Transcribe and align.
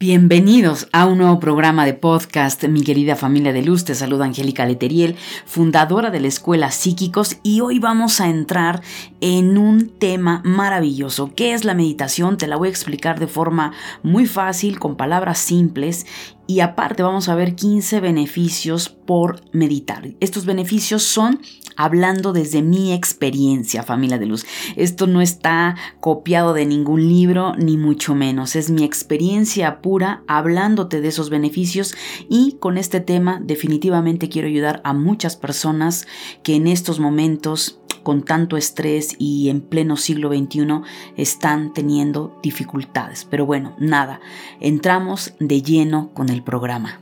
Bienvenidos 0.00 0.86
a 0.92 1.06
un 1.06 1.18
nuevo 1.18 1.40
programa 1.40 1.84
de 1.84 1.92
podcast, 1.92 2.62
mi 2.68 2.84
querida 2.84 3.16
familia 3.16 3.52
de 3.52 3.64
luz. 3.64 3.84
Te 3.84 3.96
saluda 3.96 4.26
Angélica 4.26 4.64
Leteriel, 4.64 5.16
fundadora 5.44 6.12
de 6.12 6.20
la 6.20 6.28
Escuela 6.28 6.70
Psíquicos, 6.70 7.38
y 7.42 7.62
hoy 7.62 7.80
vamos 7.80 8.20
a 8.20 8.28
entrar 8.28 8.80
en 9.20 9.58
un 9.58 9.88
tema 9.88 10.40
maravilloso. 10.44 11.32
¿Qué 11.34 11.52
es 11.52 11.64
la 11.64 11.74
meditación? 11.74 12.36
Te 12.36 12.46
la 12.46 12.54
voy 12.54 12.68
a 12.68 12.70
explicar 12.70 13.18
de 13.18 13.26
forma 13.26 13.72
muy 14.04 14.26
fácil, 14.26 14.78
con 14.78 14.96
palabras 14.96 15.38
simples, 15.38 16.06
y 16.48 16.60
aparte 16.60 17.02
vamos 17.02 17.28
a 17.28 17.34
ver 17.34 17.54
15 17.54 18.00
beneficios 18.00 18.88
por 18.88 19.42
meditar. 19.52 20.14
Estos 20.18 20.46
beneficios 20.46 21.02
son 21.02 21.40
hablando 21.76 22.32
desde 22.32 22.62
mi 22.62 22.94
experiencia, 22.94 23.82
familia 23.82 24.18
de 24.18 24.24
luz. 24.24 24.46
Esto 24.74 25.06
no 25.06 25.20
está 25.20 25.76
copiado 26.00 26.54
de 26.54 26.64
ningún 26.64 27.06
libro, 27.06 27.54
ni 27.56 27.76
mucho 27.76 28.14
menos. 28.14 28.56
Es 28.56 28.70
mi 28.70 28.82
experiencia 28.82 29.82
pura 29.82 30.24
hablándote 30.26 31.02
de 31.02 31.08
esos 31.08 31.28
beneficios 31.28 31.94
y 32.30 32.56
con 32.58 32.78
este 32.78 33.00
tema 33.00 33.40
definitivamente 33.44 34.30
quiero 34.30 34.48
ayudar 34.48 34.80
a 34.84 34.94
muchas 34.94 35.36
personas 35.36 36.06
que 36.42 36.56
en 36.56 36.66
estos 36.66 36.98
momentos 36.98 37.78
con 38.02 38.22
tanto 38.22 38.56
estrés 38.56 39.14
y 39.18 39.48
en 39.48 39.60
pleno 39.60 39.96
siglo 39.96 40.28
XXI 40.30 40.82
están 41.16 41.72
teniendo 41.72 42.38
dificultades. 42.42 43.26
Pero 43.28 43.46
bueno, 43.46 43.74
nada, 43.78 44.20
entramos 44.60 45.34
de 45.40 45.62
lleno 45.62 46.10
con 46.14 46.28
el 46.28 46.42
programa. 46.42 47.00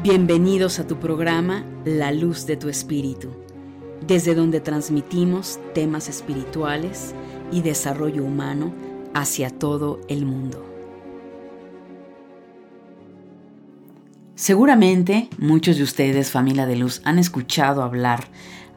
Bienvenidos 0.00 0.78
a 0.78 0.86
tu 0.86 0.96
programa 0.96 1.64
La 1.84 2.12
Luz 2.12 2.46
de 2.46 2.56
tu 2.56 2.68
Espíritu, 2.68 3.28
desde 4.06 4.34
donde 4.34 4.60
transmitimos 4.60 5.58
temas 5.74 6.08
espirituales 6.08 7.14
y 7.52 7.60
desarrollo 7.60 8.24
humano 8.24 8.72
hacia 9.14 9.50
todo 9.50 10.00
el 10.08 10.26
mundo. 10.26 10.64
Seguramente 14.34 15.28
muchos 15.36 15.78
de 15.78 15.82
ustedes, 15.82 16.30
familia 16.30 16.64
de 16.64 16.76
luz, 16.76 17.00
han 17.04 17.18
escuchado 17.18 17.82
hablar 17.82 18.28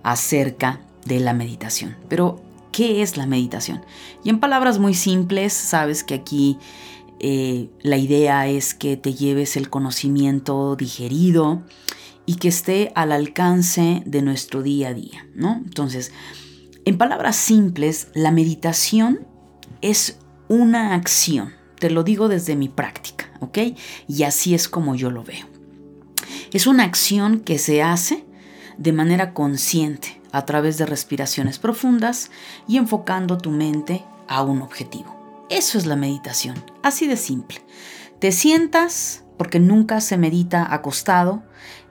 acerca 0.01 0.81
de 1.05 1.19
la 1.19 1.33
meditación. 1.33 1.95
Pero, 2.09 2.41
¿qué 2.71 3.03
es 3.03 3.15
la 3.15 3.27
meditación? 3.27 3.81
Y 4.23 4.29
en 4.29 4.39
palabras 4.39 4.79
muy 4.79 4.95
simples, 4.95 5.53
sabes 5.53 6.03
que 6.03 6.15
aquí 6.15 6.57
eh, 7.19 7.69
la 7.83 7.97
idea 7.97 8.47
es 8.47 8.73
que 8.73 8.97
te 8.97 9.13
lleves 9.13 9.55
el 9.55 9.69
conocimiento 9.69 10.75
digerido 10.75 11.61
y 12.25 12.37
que 12.37 12.47
esté 12.47 12.91
al 12.95 13.11
alcance 13.11 14.01
de 14.07 14.23
nuestro 14.23 14.63
día 14.63 14.89
a 14.89 14.93
día, 14.95 15.27
¿no? 15.35 15.61
Entonces, 15.63 16.11
en 16.85 16.97
palabras 16.97 17.35
simples, 17.35 18.07
la 18.15 18.31
meditación 18.31 19.27
es 19.81 20.17
una 20.51 20.95
acción. 20.95 21.53
Te 21.79 21.89
lo 21.89 22.03
digo 22.03 22.27
desde 22.27 22.57
mi 22.57 22.67
práctica, 22.67 23.31
¿ok? 23.39 23.57
Y 24.09 24.23
así 24.23 24.53
es 24.53 24.67
como 24.67 24.95
yo 24.95 25.09
lo 25.09 25.23
veo. 25.23 25.47
Es 26.51 26.67
una 26.67 26.83
acción 26.83 27.39
que 27.39 27.57
se 27.57 27.81
hace 27.81 28.25
de 28.77 28.91
manera 28.91 29.33
consciente 29.33 30.21
a 30.33 30.45
través 30.45 30.77
de 30.77 30.85
respiraciones 30.85 31.57
profundas 31.57 32.31
y 32.67 32.75
enfocando 32.75 33.37
tu 33.37 33.49
mente 33.49 34.03
a 34.27 34.43
un 34.43 34.61
objetivo. 34.61 35.47
Eso 35.49 35.77
es 35.77 35.85
la 35.85 35.95
meditación, 35.95 36.55
así 36.83 37.07
de 37.07 37.15
simple. 37.15 37.61
Te 38.19 38.33
sientas, 38.33 39.23
porque 39.37 39.61
nunca 39.61 40.01
se 40.01 40.17
medita 40.17 40.73
acostado, 40.73 41.43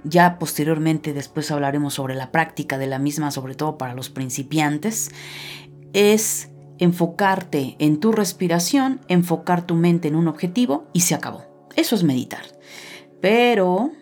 ya 0.05 0.39
posteriormente 0.39 1.15
después 1.15 1.51
hablaremos 1.51 1.95
sobre 1.95 2.15
la 2.15 2.31
práctica 2.31 2.77
de 2.77 2.89
la 2.89 2.99
misma, 2.99 3.31
sobre 3.31 3.55
todo 3.55 3.79
para 3.79 3.95
los 3.95 4.11
principiantes, 4.11 5.11
es 5.95 6.51
enfocarte 6.81 7.77
en 7.79 8.01
tu 8.01 8.11
respiración, 8.11 9.01
enfocar 9.09 9.67
tu 9.67 9.75
mente 9.75 10.09
en 10.09 10.17
un 10.17 10.27
objetivo 10.27 10.87
y 10.93 11.01
se 11.01 11.15
acabó. 11.15 11.45
Eso 11.77 11.95
es 11.95 12.03
meditar. 12.03 12.43
Pero, 13.21 13.93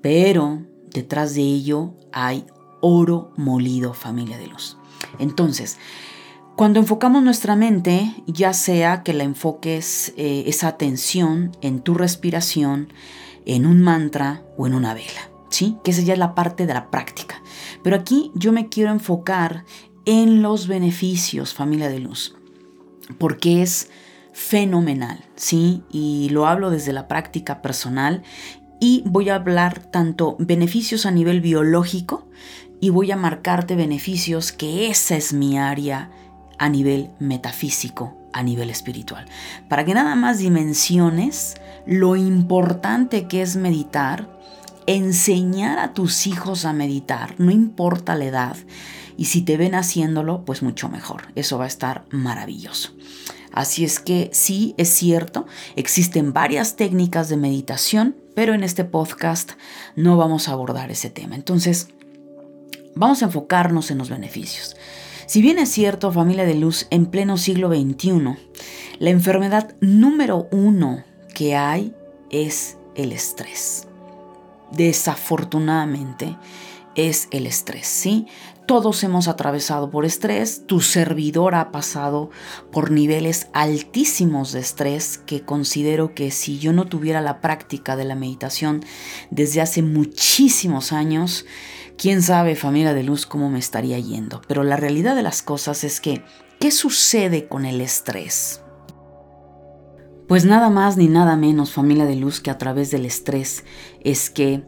pero, 0.00 0.62
detrás 0.90 1.34
de 1.34 1.42
ello 1.42 1.94
hay 2.12 2.46
oro 2.80 3.32
molido, 3.36 3.94
familia 3.94 4.38
de 4.38 4.48
luz. 4.48 4.76
Entonces, 5.18 5.78
cuando 6.56 6.80
enfocamos 6.80 7.22
nuestra 7.22 7.56
mente, 7.56 8.14
ya 8.26 8.52
sea 8.52 9.02
que 9.02 9.14
la 9.14 9.24
enfoques 9.24 10.12
eh, 10.16 10.44
esa 10.46 10.68
atención 10.68 11.52
en 11.60 11.80
tu 11.80 11.94
respiración, 11.94 12.92
en 13.46 13.66
un 13.66 13.80
mantra 13.80 14.42
o 14.56 14.66
en 14.66 14.74
una 14.74 14.94
vela, 14.94 15.30
¿sí? 15.48 15.76
Que 15.82 15.92
esa 15.92 16.02
ya 16.02 16.12
es 16.12 16.18
la 16.18 16.34
parte 16.34 16.66
de 16.66 16.74
la 16.74 16.90
práctica. 16.90 17.42
Pero 17.82 17.96
aquí 17.96 18.30
yo 18.34 18.52
me 18.52 18.68
quiero 18.68 18.90
enfocar 18.90 19.64
en 20.04 20.42
los 20.42 20.66
beneficios, 20.66 21.54
familia 21.54 21.88
de 21.88 22.00
luz, 22.00 22.34
porque 23.18 23.62
es 23.62 23.90
fenomenal, 24.32 25.24
¿sí? 25.36 25.82
Y 25.90 26.28
lo 26.30 26.46
hablo 26.46 26.70
desde 26.70 26.92
la 26.92 27.08
práctica 27.08 27.62
personal 27.62 28.22
y 28.80 29.02
voy 29.06 29.28
a 29.28 29.36
hablar 29.36 29.78
tanto 29.90 30.36
beneficios 30.38 31.06
a 31.06 31.10
nivel 31.10 31.40
biológico 31.40 32.26
y 32.80 32.90
voy 32.90 33.12
a 33.12 33.16
marcarte 33.16 33.76
beneficios 33.76 34.50
que 34.50 34.90
esa 34.90 35.16
es 35.16 35.32
mi 35.32 35.58
área 35.58 36.10
a 36.58 36.68
nivel 36.68 37.10
metafísico, 37.20 38.16
a 38.32 38.42
nivel 38.42 38.70
espiritual, 38.70 39.26
para 39.68 39.84
que 39.84 39.94
nada 39.94 40.14
más 40.16 40.38
dimensiones 40.38 41.54
lo 41.86 42.16
importante 42.16 43.28
que 43.28 43.42
es 43.42 43.56
meditar, 43.56 44.28
enseñar 44.86 45.78
a 45.78 45.92
tus 45.92 46.26
hijos 46.26 46.64
a 46.64 46.72
meditar, 46.72 47.34
no 47.38 47.50
importa 47.50 48.16
la 48.16 48.24
edad, 48.24 48.56
y 49.16 49.26
si 49.26 49.42
te 49.42 49.56
ven 49.56 49.74
haciéndolo, 49.74 50.44
pues 50.44 50.62
mucho 50.62 50.88
mejor. 50.88 51.28
Eso 51.34 51.58
va 51.58 51.64
a 51.64 51.68
estar 51.68 52.04
maravilloso. 52.10 52.92
Así 53.52 53.84
es 53.84 54.00
que 54.00 54.30
sí, 54.32 54.74
es 54.78 54.88
cierto, 54.88 55.46
existen 55.76 56.32
varias 56.32 56.76
técnicas 56.76 57.28
de 57.28 57.36
meditación, 57.36 58.16
pero 58.34 58.54
en 58.54 58.64
este 58.64 58.84
podcast 58.84 59.52
no 59.94 60.16
vamos 60.16 60.48
a 60.48 60.52
abordar 60.52 60.90
ese 60.90 61.10
tema. 61.10 61.34
Entonces, 61.34 61.88
vamos 62.94 63.22
a 63.22 63.26
enfocarnos 63.26 63.90
en 63.90 63.98
los 63.98 64.08
beneficios. 64.08 64.76
Si 65.26 65.42
bien 65.42 65.58
es 65.58 65.68
cierto, 65.68 66.12
familia 66.12 66.44
de 66.44 66.54
luz, 66.54 66.86
en 66.90 67.06
pleno 67.06 67.36
siglo 67.36 67.68
XXI, 67.68 68.36
la 68.98 69.10
enfermedad 69.10 69.74
número 69.80 70.48
uno 70.50 71.04
que 71.34 71.54
hay 71.54 71.94
es 72.30 72.78
el 72.94 73.12
estrés. 73.12 73.86
Desafortunadamente, 74.70 76.36
es 76.94 77.28
el 77.30 77.46
estrés, 77.46 77.86
¿sí? 77.86 78.26
Todos 78.72 79.04
hemos 79.04 79.28
atravesado 79.28 79.90
por 79.90 80.06
estrés, 80.06 80.66
tu 80.66 80.80
servidor 80.80 81.54
ha 81.54 81.72
pasado 81.72 82.30
por 82.70 82.90
niveles 82.90 83.48
altísimos 83.52 84.52
de 84.52 84.60
estrés 84.60 85.18
que 85.18 85.42
considero 85.42 86.14
que 86.14 86.30
si 86.30 86.58
yo 86.58 86.72
no 86.72 86.86
tuviera 86.86 87.20
la 87.20 87.42
práctica 87.42 87.96
de 87.96 88.06
la 88.06 88.14
meditación 88.14 88.82
desde 89.30 89.60
hace 89.60 89.82
muchísimos 89.82 90.94
años, 90.94 91.44
quién 91.98 92.22
sabe 92.22 92.56
familia 92.56 92.94
de 92.94 93.02
luz 93.02 93.26
cómo 93.26 93.50
me 93.50 93.58
estaría 93.58 93.98
yendo. 93.98 94.40
Pero 94.48 94.62
la 94.62 94.78
realidad 94.78 95.16
de 95.16 95.22
las 95.22 95.42
cosas 95.42 95.84
es 95.84 96.00
que, 96.00 96.24
¿qué 96.58 96.70
sucede 96.70 97.48
con 97.48 97.66
el 97.66 97.78
estrés? 97.82 98.62
Pues 100.28 100.46
nada 100.46 100.70
más 100.70 100.96
ni 100.96 101.08
nada 101.08 101.36
menos 101.36 101.74
familia 101.74 102.06
de 102.06 102.16
luz 102.16 102.40
que 102.40 102.50
a 102.50 102.56
través 102.56 102.90
del 102.90 103.04
estrés 103.04 103.66
es 104.00 104.30
que 104.30 104.64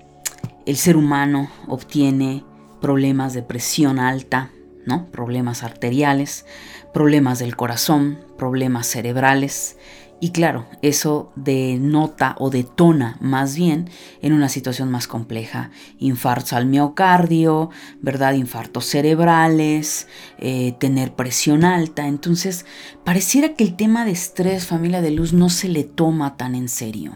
el 0.66 0.76
ser 0.76 0.98
humano 0.98 1.48
obtiene 1.68 2.44
problemas 2.84 3.32
de 3.32 3.42
presión 3.42 3.98
alta, 3.98 4.50
¿no? 4.84 5.06
Problemas 5.10 5.62
arteriales, 5.62 6.44
problemas 6.92 7.38
del 7.38 7.56
corazón, 7.56 8.18
problemas 8.36 8.86
cerebrales. 8.86 9.78
Y 10.20 10.32
claro, 10.32 10.66
eso 10.82 11.32
denota 11.34 12.36
o 12.38 12.50
detona 12.50 13.16
más 13.22 13.56
bien 13.56 13.88
en 14.20 14.34
una 14.34 14.50
situación 14.50 14.90
más 14.90 15.06
compleja. 15.06 15.70
Infartos 15.98 16.52
al 16.52 16.66
miocardio, 16.66 17.70
¿verdad? 18.02 18.34
Infartos 18.34 18.84
cerebrales, 18.84 20.06
eh, 20.36 20.74
tener 20.78 21.14
presión 21.14 21.64
alta. 21.64 22.06
Entonces, 22.06 22.66
pareciera 23.02 23.54
que 23.54 23.64
el 23.64 23.76
tema 23.76 24.04
de 24.04 24.10
estrés, 24.10 24.66
familia 24.66 25.00
de 25.00 25.10
luz, 25.10 25.32
no 25.32 25.48
se 25.48 25.68
le 25.68 25.84
toma 25.84 26.36
tan 26.36 26.54
en 26.54 26.68
serio. 26.68 27.12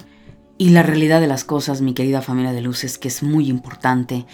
Y 0.61 0.71
la 0.71 0.83
realidad 0.83 1.21
de 1.21 1.29
las 1.29 1.45
cosas, 1.45 1.83
mi 1.83 1.95
querida 1.95 2.21
familia 2.21 2.53
de 2.53 2.61
luz, 2.61 2.83
es 2.83 2.99
que 2.99 3.07
es 3.07 3.23
muy 3.23 3.49
importante 3.49 4.27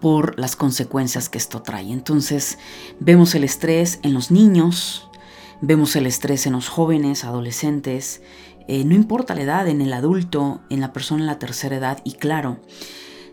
por 0.00 0.38
las 0.38 0.54
consecuencias 0.54 1.28
que 1.28 1.38
esto 1.38 1.62
trae. 1.62 1.90
Entonces, 1.90 2.58
vemos 3.00 3.34
el 3.34 3.42
estrés 3.42 3.98
en 4.04 4.14
los 4.14 4.30
niños, 4.30 5.08
vemos 5.60 5.96
el 5.96 6.06
estrés 6.06 6.46
en 6.46 6.52
los 6.52 6.68
jóvenes, 6.68 7.24
adolescentes, 7.24 8.22
eh, 8.68 8.84
no 8.84 8.94
importa 8.94 9.34
la 9.34 9.42
edad, 9.42 9.66
en 9.66 9.80
el 9.80 9.92
adulto, 9.92 10.60
en 10.70 10.80
la 10.80 10.92
persona 10.92 11.22
en 11.22 11.26
la 11.26 11.40
tercera 11.40 11.76
edad, 11.76 11.98
y 12.04 12.12
claro, 12.12 12.60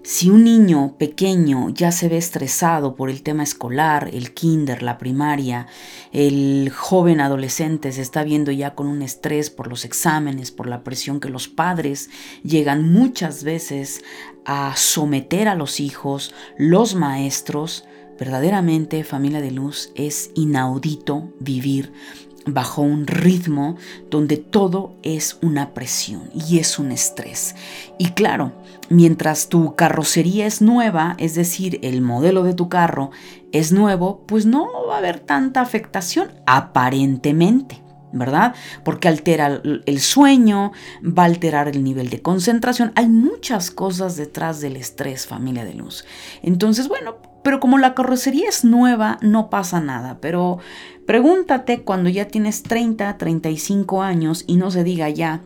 Si 0.02 0.30
un 0.30 0.46
niño 0.46 0.96
pequeño 0.98 1.70
ya 1.70 1.92
se 1.92 2.08
ve 2.08 2.18
estresado 2.18 2.96
por 2.96 3.10
el 3.10 3.22
tema 3.22 3.44
escolar, 3.44 4.10
el 4.14 4.34
kinder, 4.34 4.82
la 4.82 4.98
primaria, 4.98 5.68
el 6.14 6.72
joven 6.74 7.20
adolescente 7.20 7.92
se 7.92 8.02
está 8.02 8.24
viendo 8.24 8.52
ya 8.52 8.76
con 8.76 8.88
un 8.88 9.02
estrés 9.02 9.50
por 9.50 9.68
los 9.68 9.84
exámenes, 9.84 10.52
por 10.52 10.68
la 10.68 10.84
presión 10.84 11.20
que 11.20 11.30
los 11.30 11.50
padres 11.50 12.10
llegan 12.44 12.92
muchas 12.92 13.44
veces 13.44 14.04
a 14.46 14.74
someter 14.78 15.50
a 15.50 15.56
los 15.56 15.82
hijos, 15.82 16.34
los 16.58 16.96
maestros, 16.96 17.86
verdaderamente 18.18 19.04
familia 19.04 19.42
de 19.42 19.52
luz 19.52 19.92
es 19.96 20.32
inaudito 20.34 21.34
vivir 21.40 21.94
bajo 22.46 22.82
un 22.82 23.08
ritmo 23.08 23.78
donde 24.10 24.38
todo 24.38 24.96
es 25.04 25.38
una 25.42 25.74
presión 25.74 26.30
y 26.34 26.60
es 26.60 26.80
un 26.80 26.92
estrés. 26.92 27.56
Y 27.98 28.12
claro, 28.12 28.54
mientras 28.90 29.50
tu 29.50 29.76
carrocería 29.76 30.46
es 30.46 30.62
nueva, 30.62 31.16
es 31.18 31.36
decir, 31.36 31.80
el 31.84 32.02
modelo 32.02 32.44
de 32.44 32.54
tu 32.54 32.70
carro 32.70 33.12
es 33.52 33.72
nuevo, 33.72 34.24
pues 34.26 34.46
no 34.46 34.68
va 34.88 34.96
a 34.96 35.00
haber 35.00 35.20
tanta 35.20 35.62
afectación 35.62 36.32
aparentemente. 36.46 37.82
¿verdad? 38.12 38.56
Porque 38.84 39.08
altera 39.08 39.62
el 39.86 40.00
sueño, 40.00 40.72
va 41.04 41.24
a 41.24 41.26
alterar 41.28 41.68
el 41.68 41.84
nivel 41.84 42.10
de 42.10 42.24
concentración. 42.24 42.92
Hay 42.96 43.08
muchas 43.08 43.70
cosas 43.70 44.18
detrás 44.18 44.62
del 44.62 44.78
estrés, 44.78 45.28
familia 45.28 45.64
de 45.64 45.76
luz. 45.76 46.06
Entonces, 46.42 46.88
bueno, 46.88 47.18
pero 47.44 47.60
como 47.60 47.78
la 47.78 47.94
carrocería 47.94 48.50
es 48.50 48.64
nueva, 48.64 49.18
no 49.22 49.50
pasa 49.50 49.80
nada. 49.80 50.18
Pero 50.22 50.60
pregúntate 51.06 51.82
cuando 51.84 52.10
ya 52.10 52.28
tienes 52.28 52.64
30, 52.64 53.18
35 53.18 54.02
años 54.02 54.44
y 54.48 54.58
no 54.58 54.72
se 54.72 54.84
diga 54.84 55.10
ya 55.10 55.42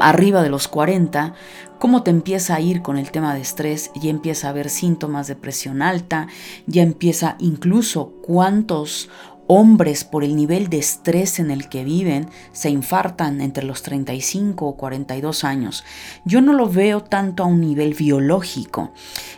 arriba 0.00 0.42
de 0.42 0.50
los 0.50 0.68
40, 0.68 1.34
cómo 1.80 2.02
te 2.02 2.10
empieza 2.10 2.54
a 2.54 2.60
ir 2.60 2.82
con 2.82 2.96
el 2.96 3.10
tema 3.10 3.34
de 3.34 3.40
estrés, 3.40 3.90
ya 4.00 4.10
empieza 4.10 4.46
a 4.46 4.50
haber 4.50 4.70
síntomas 4.70 5.26
de 5.26 5.34
presión 5.34 5.82
alta, 5.82 6.28
ya 6.66 6.82
empieza 6.82 7.36
incluso 7.40 8.12
cuántos 8.22 9.08
hombres 9.52 10.04
por 10.04 10.22
el 10.22 10.36
nivel 10.36 10.68
de 10.68 10.78
estrés 10.78 11.40
en 11.40 11.50
el 11.50 11.68
que 11.68 11.82
viven 11.82 12.28
se 12.52 12.70
infartan 12.70 13.40
entre 13.40 13.64
los 13.64 13.82
35 13.82 14.64
o 14.64 14.76
42 14.76 15.42
años. 15.42 15.82
Yo 16.24 16.40
no 16.40 16.52
lo 16.52 16.68
veo 16.68 17.02
tanto 17.02 17.42
a 17.42 17.46
un 17.46 17.60
nivel 17.60 17.94
biológico. 17.94 18.92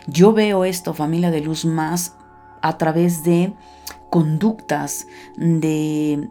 Yo 0.05 0.31
veo 0.31 0.65
esto, 0.65 0.93
familia 0.93 1.31
de 1.31 1.41
luz, 1.41 1.65
más 1.65 2.13
a 2.61 2.77
través 2.77 3.23
de 3.23 3.55
conductas, 4.11 5.07
de 5.35 6.29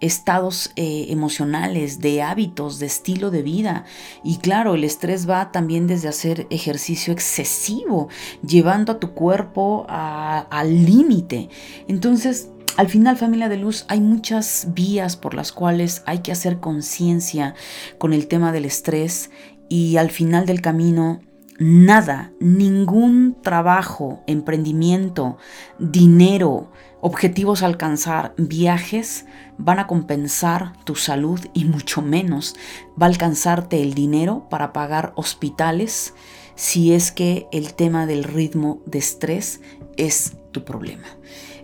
estados 0.00 0.72
eh, 0.74 1.06
emocionales, 1.10 2.00
de 2.00 2.22
hábitos, 2.22 2.80
de 2.80 2.86
estilo 2.86 3.30
de 3.30 3.42
vida. 3.42 3.84
Y 4.24 4.38
claro, 4.38 4.74
el 4.74 4.82
estrés 4.82 5.30
va 5.30 5.52
también 5.52 5.86
desde 5.86 6.08
hacer 6.08 6.48
ejercicio 6.50 7.12
excesivo, 7.12 8.08
llevando 8.44 8.90
a 8.90 8.98
tu 8.98 9.12
cuerpo 9.12 9.86
al 9.88 10.84
límite. 10.84 11.48
Entonces, 11.86 12.50
al 12.76 12.88
final, 12.88 13.16
familia 13.16 13.48
de 13.48 13.56
luz, 13.56 13.84
hay 13.88 14.00
muchas 14.00 14.68
vías 14.74 15.16
por 15.16 15.34
las 15.34 15.52
cuales 15.52 16.02
hay 16.06 16.20
que 16.20 16.32
hacer 16.32 16.60
conciencia 16.60 17.54
con 17.98 18.12
el 18.12 18.26
tema 18.26 18.52
del 18.52 18.64
estrés 18.64 19.30
y 19.68 19.96
al 19.96 20.10
final 20.10 20.46
del 20.46 20.60
camino, 20.60 21.20
nada, 21.58 22.32
ningún 22.40 23.36
trabajo, 23.42 24.22
emprendimiento, 24.26 25.36
dinero, 25.78 26.70
objetivos 27.00 27.62
a 27.62 27.66
alcanzar, 27.66 28.34
viajes, 28.36 29.26
van 29.58 29.78
a 29.78 29.86
compensar 29.86 30.72
tu 30.84 30.96
salud 30.96 31.40
y 31.54 31.64
mucho 31.64 32.02
menos 32.02 32.56
va 33.00 33.06
a 33.06 33.10
alcanzarte 33.10 33.82
el 33.82 33.94
dinero 33.94 34.48
para 34.50 34.72
pagar 34.72 35.12
hospitales 35.16 36.14
si 36.56 36.92
es 36.92 37.10
que 37.10 37.46
el 37.52 37.72
tema 37.74 38.06
del 38.06 38.24
ritmo 38.24 38.82
de 38.84 38.98
estrés 38.98 39.62
es 39.96 40.32
tu 40.52 40.64
problema. 40.64 41.06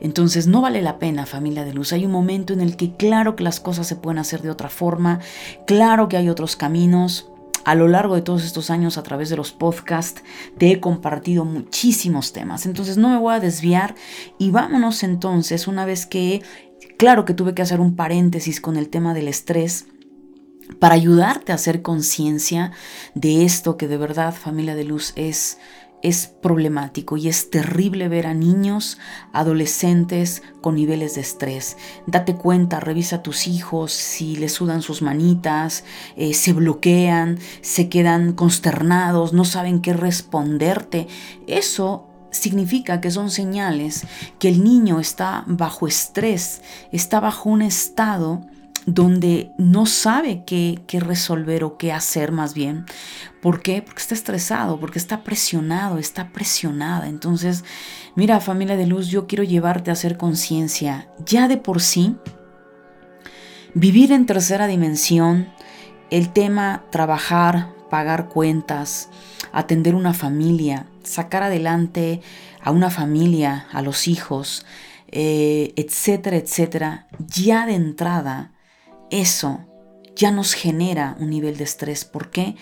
Entonces 0.01 0.47
no 0.47 0.61
vale 0.61 0.83
la 0.83 0.99
pena 0.99 1.27
familia 1.27 1.65
de 1.65 1.73
luz. 1.73 1.93
Hay 1.93 2.05
un 2.05 2.13
momento 2.13 2.53
en 2.53 2.61
el 2.61 2.77
que 2.77 2.95
claro 2.97 3.37
que 3.37 3.45
las 3.45 3.61
cosas 3.61 3.87
se 3.87 3.97
pueden 3.97 4.19
hacer 4.19 4.43
de 4.43 4.51
otra 4.51 4.69
forma, 4.69 5.21
claro 5.67 6.09
que 6.09 6.17
hay 6.17 6.29
otros 6.29 6.57
caminos. 6.57 7.31
A 7.65 7.75
lo 7.75 7.89
largo 7.89 8.15
de 8.15 8.23
todos 8.23 8.45
estos 8.45 8.71
años 8.71 8.97
a 8.97 9.03
través 9.03 9.29
de 9.29 9.37
los 9.37 9.51
podcasts 9.51 10.23
te 10.57 10.71
he 10.71 10.79
compartido 10.79 11.45
muchísimos 11.45 12.33
temas. 12.33 12.65
Entonces 12.65 12.97
no 12.97 13.09
me 13.09 13.19
voy 13.19 13.35
a 13.35 13.41
desviar 13.41 13.97
y 14.39 14.51
vámonos 14.51 15.03
entonces 15.03 15.67
una 15.67 15.85
vez 15.85 16.07
que, 16.07 16.43
claro 16.97 17.25
que 17.25 17.35
tuve 17.35 17.55
que 17.55 17.63
hacer 17.63 17.81
un 17.81 17.97
paréntesis 17.97 18.61
con 18.61 18.77
el 18.77 18.89
tema 18.89 19.15
del 19.15 19.27
estrés 19.27 19.87
para 20.79 20.95
ayudarte 20.95 21.53
a 21.53 21.57
hacer 21.57 21.83
conciencia 21.83 22.73
de 23.15 23.45
esto 23.45 23.77
que 23.77 23.89
de 23.89 23.97
verdad 23.97 24.35
familia 24.35 24.75
de 24.75 24.85
luz 24.85 25.13
es 25.17 25.59
es 26.07 26.29
problemático 26.29 27.17
y 27.17 27.29
es 27.29 27.51
terrible 27.51 28.09
ver 28.09 28.29
a 28.29 28.35
niños, 28.35 28.97
adolescentes 29.33 30.45
con 30.61 30.77
niveles 30.77 31.17
de 31.17 31.23
estrés. 31.23 31.77
Date 32.07 32.37
cuenta, 32.37 32.79
revisa 32.79 33.17
a 33.17 33.23
tus 33.25 33.49
hijos 33.49 33.93
si 33.93 34.37
les 34.37 34.53
sudan 34.53 34.83
sus 34.83 35.03
manitas, 35.03 35.83
eh, 36.17 36.33
se 36.33 36.53
bloquean, 36.53 37.41
se 37.61 37.89
quedan 37.89 38.35
consternados, 38.35 39.33
no 39.33 39.45
saben 39.45 39.81
qué 39.81 39.95
responderte. 39.95 41.09
Eso 41.49 42.07
significa 42.31 43.01
que 43.01 43.11
son 43.11 43.29
señales 43.29 44.07
que 44.39 44.49
el 44.49 44.63
niño 44.63 45.01
está 45.01 45.43
bajo 45.49 45.89
estrés, 45.89 46.63
está 46.93 47.19
bajo 47.19 47.51
un 47.51 47.63
estado 47.63 48.43
donde 48.87 49.51
no 49.59 49.85
sabe 49.85 50.45
qué, 50.47 50.81
resolver 51.01 51.65
o 51.65 51.77
qué 51.77 51.93
hacer 51.93 52.31
más 52.31 52.55
bien. 52.55 52.87
¿Por 53.43 53.61
qué? 53.61 53.83
Porque 53.83 54.01
está 54.01 54.15
estresado, 54.15 54.79
porque 54.79 55.01
está 55.01 55.25
presionado, 55.25 55.99
está 55.99 56.33
presionada. 56.33 57.09
Entonces, 57.09 57.65
mira 58.15 58.41
familia 58.41 58.77
de 58.77 58.87
luz, 58.87 59.09
yo 59.09 59.27
quiero 59.27 59.43
llevarte 59.43 59.91
a 59.91 59.95
hacer 59.95 60.17
conciencia. 60.17 61.09
Ya 61.27 61.49
de 61.49 61.57
por 61.57 61.83
sí, 61.83 62.17
vivir 63.75 64.13
en 64.13 64.25
tercera 64.25 64.69
dimensión, 64.69 65.49
el 66.11 66.33
tema 66.33 66.85
trabajar, 66.91 67.75
pagar 67.91 68.29
cuentas, 68.29 69.11
atender 69.53 69.97
una 69.97 70.15
familia, 70.15 70.87
sacar 71.03 71.43
adelante 71.43 72.21
a 72.63 72.71
una 72.71 72.91
familia, 72.91 73.67
a 73.73 73.83
los 73.83 74.07
hijos, 74.07 74.65
eh, 75.09 75.73
etcétera, 75.77 76.37
etcétera, 76.37 77.09
ya 77.19 77.67
de 77.67 77.75
entrada 77.75 78.53
eso 79.11 79.67
ya 80.15 80.31
nos 80.31 80.55
genera 80.55 81.17
un 81.21 81.31
nivel 81.31 81.57
de 81.57 81.65
estrés. 81.65 82.05
¿Por 82.05 82.31
qué? 82.31 82.57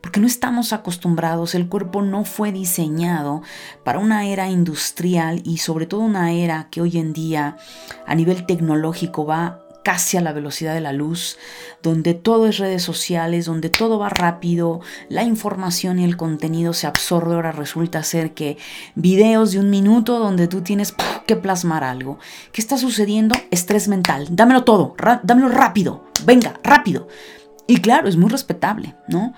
Porque 0.00 0.18
no 0.18 0.26
estamos 0.26 0.72
acostumbrados, 0.72 1.54
el 1.54 1.68
cuerpo 1.68 2.02
no 2.02 2.24
fue 2.24 2.50
diseñado 2.50 3.42
para 3.84 4.00
una 4.00 4.26
era 4.26 4.50
industrial 4.50 5.42
y 5.44 5.58
sobre 5.58 5.86
todo 5.86 6.00
una 6.00 6.32
era 6.32 6.68
que 6.70 6.80
hoy 6.80 6.98
en 6.98 7.12
día 7.12 7.56
a 8.04 8.14
nivel 8.16 8.44
tecnológico 8.44 9.24
va 9.24 9.61
casi 9.82 10.16
a 10.16 10.20
la 10.20 10.32
velocidad 10.32 10.74
de 10.74 10.80
la 10.80 10.92
luz, 10.92 11.38
donde 11.82 12.14
todo 12.14 12.46
es 12.46 12.58
redes 12.58 12.82
sociales, 12.82 13.46
donde 13.46 13.68
todo 13.68 13.98
va 13.98 14.08
rápido, 14.08 14.80
la 15.08 15.24
información 15.24 15.98
y 15.98 16.04
el 16.04 16.16
contenido 16.16 16.72
se 16.72 16.86
absorbe. 16.86 17.34
Ahora 17.34 17.52
resulta 17.52 18.02
ser 18.02 18.32
que 18.34 18.58
videos 18.94 19.52
de 19.52 19.60
un 19.60 19.70
minuto 19.70 20.18
donde 20.18 20.48
tú 20.48 20.62
tienes 20.62 20.94
que 21.26 21.36
plasmar 21.36 21.84
algo. 21.84 22.18
¿Qué 22.52 22.60
está 22.60 22.78
sucediendo? 22.78 23.34
Estrés 23.50 23.88
mental. 23.88 24.28
Dámelo 24.30 24.64
todo, 24.64 24.94
dámelo 25.22 25.48
rápido, 25.48 26.04
venga, 26.24 26.60
rápido. 26.62 27.08
Y 27.66 27.78
claro, 27.78 28.08
es 28.08 28.16
muy 28.16 28.30
respetable, 28.30 28.94
¿no? 29.08 29.34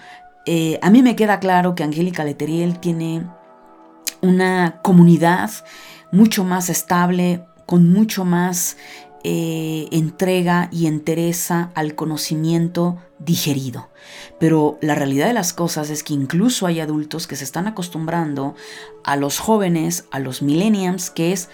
Eh, 0.46 0.78
a 0.82 0.90
mí 0.90 1.02
me 1.02 1.16
queda 1.16 1.40
claro 1.40 1.74
que 1.74 1.84
Angélica 1.84 2.24
Leteriel 2.24 2.78
tiene 2.78 3.26
una 4.20 4.80
comunidad 4.82 5.50
mucho 6.12 6.44
más 6.44 6.68
estable, 6.68 7.44
con 7.66 7.92
mucho 7.92 8.24
más 8.24 8.76
eh, 9.26 9.88
entrega 9.90 10.68
y 10.70 10.86
entereza 10.86 11.70
al 11.74 11.94
conocimiento 11.94 12.98
digerido. 13.18 13.88
Pero 14.38 14.78
la 14.82 14.94
realidad 14.94 15.26
de 15.26 15.32
las 15.32 15.54
cosas 15.54 15.88
es 15.88 16.02
que 16.02 16.12
incluso 16.12 16.66
hay 16.66 16.80
adultos 16.80 17.26
que 17.26 17.36
se 17.36 17.44
están 17.44 17.66
acostumbrando 17.66 18.54
a 19.02 19.16
los 19.16 19.38
jóvenes, 19.38 20.04
a 20.10 20.18
los 20.18 20.42
millennials, 20.42 21.08
que 21.08 21.32
es 21.32 21.48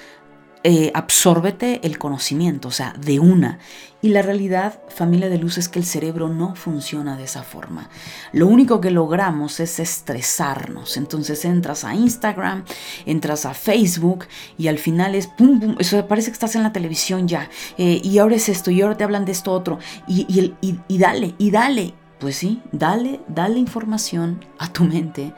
eh, 0.63 0.91
absórbete 0.95 1.81
el 1.87 1.99
conocimiento, 1.99 2.69
o 2.69 2.71
sea, 2.71 2.95
de 2.99 3.19
una. 3.19 3.59
Y 4.03 4.11
la 4.11 4.21
realidad, 4.21 4.81
familia 4.89 5.29
de 5.29 5.39
luz, 5.39 5.57
es 5.59 5.69
que 5.69 5.79
el 5.79 5.85
cerebro 5.85 6.29
no 6.29 6.55
funciona 6.55 7.17
de 7.17 7.25
esa 7.25 7.43
forma. 7.43 7.89
Lo 8.33 8.47
único 8.47 8.81
que 8.81 8.91
logramos 8.91 9.59
es 9.61 9.79
estresarnos. 9.79 10.97
Entonces 10.97 11.45
entras 11.45 11.85
a 11.85 11.95
Instagram, 11.95 12.65
entras 13.07 13.47
a 13.47 13.55
Facebook 13.55 14.27
y 14.59 14.69
al 14.69 14.79
final 14.79 15.15
es 15.15 15.27
pum, 15.27 15.61
pum, 15.61 15.77
eso 15.79 16.07
parece 16.07 16.29
que 16.29 16.35
estás 16.35 16.55
en 16.57 16.63
la 16.63 16.73
televisión 16.73 17.27
ya. 17.27 17.49
Eh, 17.79 18.01
y 18.03 18.19
ahora 18.19 18.37
es 18.37 18.49
esto, 18.49 18.71
y 18.71 18.83
ahora 18.83 18.97
te 18.97 19.05
hablan 19.05 19.25
de 19.25 19.33
esto 19.33 19.53
otro. 19.53 19.79
Y, 20.07 20.27
y, 20.29 20.79
y 20.89 20.99
dale, 20.99 21.35
y 21.39 21.51
dale. 21.51 21.95
Pues 22.19 22.37
sí, 22.37 22.61
dale, 22.71 23.21
dale 23.29 23.59
información 23.59 24.45
a 24.59 24.71
tu 24.71 24.85
mente. 24.85 25.33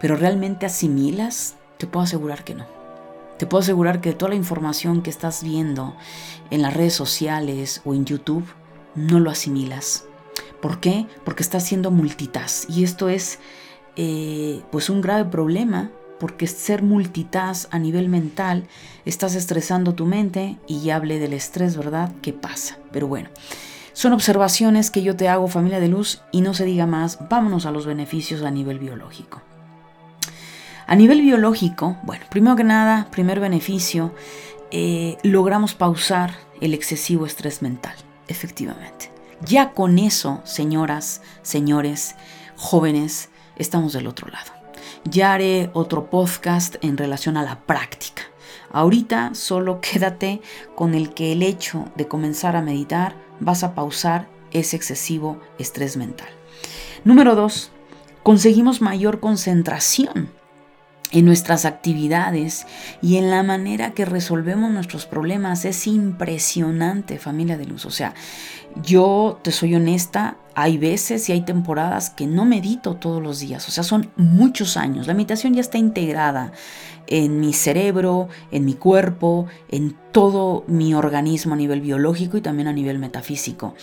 Pero 0.00 0.14
realmente 0.14 0.64
asimilas, 0.64 1.56
te 1.76 1.88
puedo 1.88 2.04
asegurar 2.04 2.44
que 2.44 2.54
no. 2.54 2.77
Te 3.38 3.46
puedo 3.46 3.62
asegurar 3.62 4.00
que 4.00 4.12
toda 4.12 4.30
la 4.30 4.34
información 4.34 5.02
que 5.02 5.10
estás 5.10 5.42
viendo 5.42 5.94
en 6.50 6.62
las 6.62 6.74
redes 6.74 6.94
sociales 6.94 7.82
o 7.84 7.94
en 7.94 8.04
YouTube 8.04 8.44
no 8.94 9.20
lo 9.20 9.30
asimilas. 9.30 10.04
¿Por 10.60 10.80
qué? 10.80 11.06
Porque 11.24 11.42
estás 11.42 11.62
haciendo 11.62 11.90
multitas. 11.90 12.66
Y 12.68 12.82
esto 12.82 13.08
es 13.08 13.38
eh, 13.96 14.62
pues 14.70 14.90
un 14.90 15.00
grave 15.00 15.24
problema 15.24 15.90
porque 16.18 16.46
ser 16.46 16.82
multitask 16.82 17.72
a 17.72 17.78
nivel 17.78 18.08
mental, 18.08 18.66
estás 19.04 19.34
estresando 19.34 19.94
tu 19.94 20.04
mente 20.04 20.56
y 20.66 20.80
ya 20.80 20.96
hablé 20.96 21.18
del 21.18 21.32
estrés, 21.32 21.76
¿verdad? 21.76 22.12
¿Qué 22.22 22.32
pasa? 22.32 22.78
Pero 22.90 23.06
bueno, 23.06 23.28
son 23.92 24.12
observaciones 24.12 24.90
que 24.90 25.02
yo 25.02 25.16
te 25.16 25.28
hago 25.28 25.46
familia 25.48 25.80
de 25.80 25.88
luz 25.88 26.22
y 26.32 26.40
no 26.40 26.54
se 26.54 26.64
diga 26.64 26.86
más, 26.86 27.18
vámonos 27.28 27.66
a 27.66 27.70
los 27.70 27.86
beneficios 27.86 28.42
a 28.42 28.50
nivel 28.50 28.78
biológico. 28.78 29.42
A 30.88 30.96
nivel 30.96 31.20
biológico, 31.20 31.98
bueno, 32.02 32.24
primero 32.30 32.56
que 32.56 32.64
nada, 32.64 33.08
primer 33.10 33.40
beneficio, 33.40 34.14
eh, 34.70 35.18
logramos 35.22 35.74
pausar 35.74 36.32
el 36.62 36.72
excesivo 36.72 37.26
estrés 37.26 37.60
mental, 37.60 37.94
efectivamente. 38.26 39.12
Ya 39.44 39.72
con 39.72 39.98
eso, 39.98 40.40
señoras, 40.44 41.20
señores, 41.42 42.16
jóvenes, 42.56 43.28
estamos 43.56 43.92
del 43.92 44.06
otro 44.06 44.28
lado. 44.28 44.50
Ya 45.04 45.34
haré 45.34 45.68
otro 45.74 46.08
podcast 46.08 46.76
en 46.80 46.96
relación 46.96 47.36
a 47.36 47.42
la 47.42 47.60
práctica. 47.60 48.22
Ahorita 48.70 49.34
solo 49.34 49.80
quédate 49.82 50.40
con 50.74 50.94
el 50.94 51.12
que 51.12 51.32
el 51.32 51.42
hecho 51.42 51.84
de 51.96 52.08
comenzar 52.08 52.56
a 52.56 52.62
meditar 52.62 53.14
vas 53.40 53.62
a 53.62 53.74
pausar 53.74 54.26
ese 54.52 54.76
excesivo 54.76 55.38
estrés 55.58 55.98
mental. 55.98 56.30
Número 57.04 57.34
dos, 57.34 57.72
conseguimos 58.22 58.80
mayor 58.80 59.20
concentración 59.20 60.37
en 61.12 61.24
nuestras 61.24 61.64
actividades 61.64 62.66
y 63.00 63.16
en 63.16 63.30
la 63.30 63.42
manera 63.42 63.92
que 63.92 64.04
resolvemos 64.04 64.70
nuestros 64.70 65.06
problemas. 65.06 65.64
Es 65.64 65.86
impresionante, 65.86 67.18
familia 67.18 67.56
de 67.56 67.66
luz. 67.66 67.86
O 67.86 67.90
sea, 67.90 68.14
yo 68.82 69.40
te 69.42 69.50
soy 69.52 69.74
honesta, 69.74 70.36
hay 70.54 70.78
veces 70.78 71.28
y 71.28 71.32
hay 71.32 71.42
temporadas 71.42 72.10
que 72.10 72.26
no 72.26 72.44
medito 72.44 72.96
todos 72.96 73.22
los 73.22 73.40
días, 73.40 73.66
o 73.68 73.70
sea, 73.70 73.84
son 73.84 74.10
muchos 74.16 74.76
años. 74.76 75.06
La 75.06 75.14
meditación 75.14 75.54
ya 75.54 75.60
está 75.60 75.78
integrada 75.78 76.52
en 77.08 77.40
mi 77.40 77.52
cerebro, 77.52 78.28
en 78.50 78.64
mi 78.64 78.74
cuerpo, 78.74 79.46
en 79.68 79.96
todo 80.12 80.64
mi 80.66 80.94
organismo 80.94 81.54
a 81.54 81.56
nivel 81.56 81.80
biológico 81.80 82.36
y 82.36 82.40
también 82.40 82.68
a 82.68 82.72
nivel 82.72 82.98
metafísico. 82.98 83.74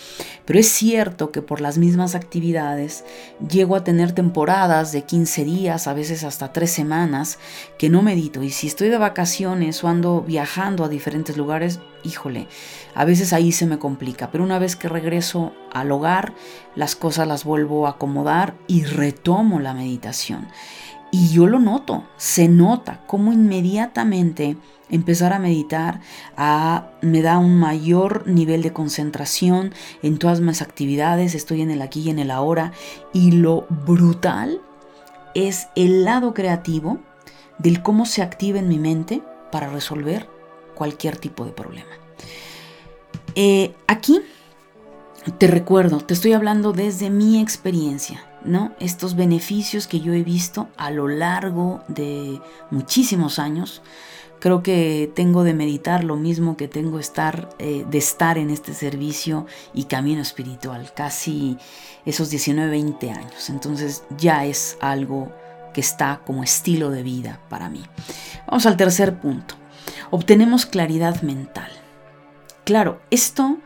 Pero 0.44 0.58
es 0.58 0.68
cierto 0.68 1.30
que 1.30 1.42
por 1.42 1.60
las 1.60 1.78
mismas 1.78 2.14
actividades 2.14 3.04
llego 3.48 3.76
a 3.76 3.84
tener 3.84 4.12
temporadas 4.12 4.92
de 4.92 5.02
15 5.02 5.44
días, 5.44 5.86
a 5.86 5.94
veces 5.94 6.24
hasta 6.24 6.52
3 6.52 6.70
semanas, 6.70 7.38
que 7.78 7.88
no 7.88 8.02
medito. 8.02 8.42
Y 8.42 8.50
si 8.50 8.66
estoy 8.66 8.88
de 8.88 8.98
vacaciones 8.98 9.82
o 9.82 9.88
ando 9.88 10.22
viajando 10.22 10.84
a 10.84 10.88
diferentes 10.88 11.36
lugares, 11.36 11.80
híjole, 12.04 12.48
a 12.94 13.04
veces 13.04 13.32
ahí 13.32 13.52
se 13.52 13.66
me 13.66 13.78
complica. 13.78 14.30
Pero 14.30 14.44
una 14.44 14.58
vez 14.58 14.76
que 14.76 14.88
regreso 14.88 15.52
al 15.72 15.90
hogar, 15.90 16.34
las 16.74 16.96
cosas 16.96 17.26
las 17.26 17.44
vuelvo 17.44 17.86
a 17.86 17.90
acomodar 17.90 18.54
y 18.66 18.84
retomo 18.84 19.60
la 19.60 19.74
meditación. 19.74 20.48
Y 21.18 21.30
yo 21.30 21.46
lo 21.46 21.58
noto, 21.58 22.04
se 22.18 22.46
nota 22.46 23.00
cómo 23.06 23.32
inmediatamente 23.32 24.58
empezar 24.90 25.32
a 25.32 25.38
meditar 25.38 26.02
me 27.00 27.22
da 27.22 27.38
un 27.38 27.58
mayor 27.58 28.28
nivel 28.28 28.60
de 28.60 28.74
concentración 28.74 29.72
en 30.02 30.18
todas 30.18 30.42
mis 30.42 30.60
actividades, 30.60 31.34
estoy 31.34 31.62
en 31.62 31.70
el 31.70 31.80
aquí 31.80 32.02
y 32.02 32.10
en 32.10 32.18
el 32.18 32.30
ahora. 32.30 32.72
Y 33.14 33.30
lo 33.30 33.66
brutal 33.86 34.60
es 35.34 35.68
el 35.74 36.04
lado 36.04 36.34
creativo 36.34 36.98
del 37.56 37.82
cómo 37.82 38.04
se 38.04 38.20
activa 38.20 38.58
en 38.58 38.68
mi 38.68 38.78
mente 38.78 39.22
para 39.50 39.70
resolver 39.70 40.28
cualquier 40.74 41.16
tipo 41.16 41.46
de 41.46 41.52
problema. 41.52 41.92
Eh, 43.36 43.74
aquí 43.86 44.20
te 45.38 45.46
recuerdo, 45.46 46.00
te 46.00 46.12
estoy 46.12 46.34
hablando 46.34 46.74
desde 46.74 47.08
mi 47.08 47.40
experiencia. 47.40 48.25
¿No? 48.44 48.72
Estos 48.80 49.16
beneficios 49.16 49.86
que 49.86 50.00
yo 50.00 50.12
he 50.12 50.22
visto 50.22 50.68
a 50.76 50.90
lo 50.90 51.08
largo 51.08 51.82
de 51.88 52.40
muchísimos 52.70 53.38
años. 53.38 53.82
Creo 54.38 54.62
que 54.62 55.10
tengo 55.14 55.44
de 55.44 55.54
meditar 55.54 56.04
lo 56.04 56.16
mismo 56.16 56.56
que 56.56 56.68
tengo 56.68 56.98
estar, 56.98 57.48
eh, 57.58 57.86
de 57.88 57.98
estar 57.98 58.36
en 58.36 58.50
este 58.50 58.74
servicio 58.74 59.46
y 59.72 59.84
camino 59.84 60.20
espiritual, 60.20 60.92
casi 60.94 61.56
esos 62.04 62.30
19, 62.30 62.70
20 62.70 63.10
años. 63.10 63.48
Entonces 63.48 64.04
ya 64.18 64.44
es 64.44 64.76
algo 64.80 65.32
que 65.72 65.80
está 65.80 66.20
como 66.24 66.42
estilo 66.44 66.90
de 66.90 67.02
vida 67.02 67.40
para 67.48 67.68
mí. 67.68 67.82
Vamos 68.46 68.66
al 68.66 68.76
tercer 68.76 69.18
punto. 69.18 69.56
Obtenemos 70.10 70.66
claridad 70.66 71.22
mental. 71.22 71.70
Claro, 72.64 73.00
esto 73.10 73.58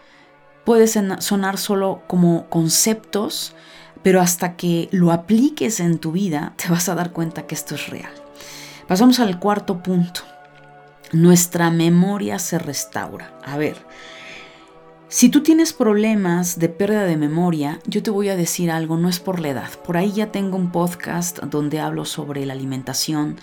puede 0.64 0.86
sonar 0.86 1.58
solo 1.58 2.02
como 2.06 2.48
conceptos, 2.48 3.54
pero 4.02 4.20
hasta 4.20 4.56
que 4.56 4.88
lo 4.92 5.12
apliques 5.12 5.80
en 5.80 5.98
tu 5.98 6.12
vida 6.12 6.54
te 6.56 6.68
vas 6.68 6.88
a 6.88 6.94
dar 6.94 7.12
cuenta 7.12 7.46
que 7.46 7.54
esto 7.54 7.74
es 7.74 7.88
real. 7.88 8.12
Pasamos 8.88 9.20
al 9.20 9.38
cuarto 9.38 9.82
punto. 9.82 10.22
Nuestra 11.12 11.70
memoria 11.70 12.38
se 12.38 12.58
restaura. 12.58 13.38
A 13.44 13.56
ver, 13.56 13.76
si 15.08 15.28
tú 15.28 15.42
tienes 15.42 15.72
problemas 15.72 16.58
de 16.58 16.68
pérdida 16.68 17.04
de 17.04 17.16
memoria, 17.16 17.80
yo 17.86 18.02
te 18.02 18.10
voy 18.10 18.28
a 18.28 18.36
decir 18.36 18.70
algo, 18.70 18.96
no 18.96 19.08
es 19.08 19.18
por 19.18 19.40
la 19.40 19.48
edad. 19.48 19.70
Por 19.84 19.96
ahí 19.96 20.12
ya 20.12 20.30
tengo 20.30 20.56
un 20.56 20.70
podcast 20.70 21.40
donde 21.40 21.80
hablo 21.80 22.04
sobre 22.04 22.46
la 22.46 22.52
alimentación, 22.52 23.36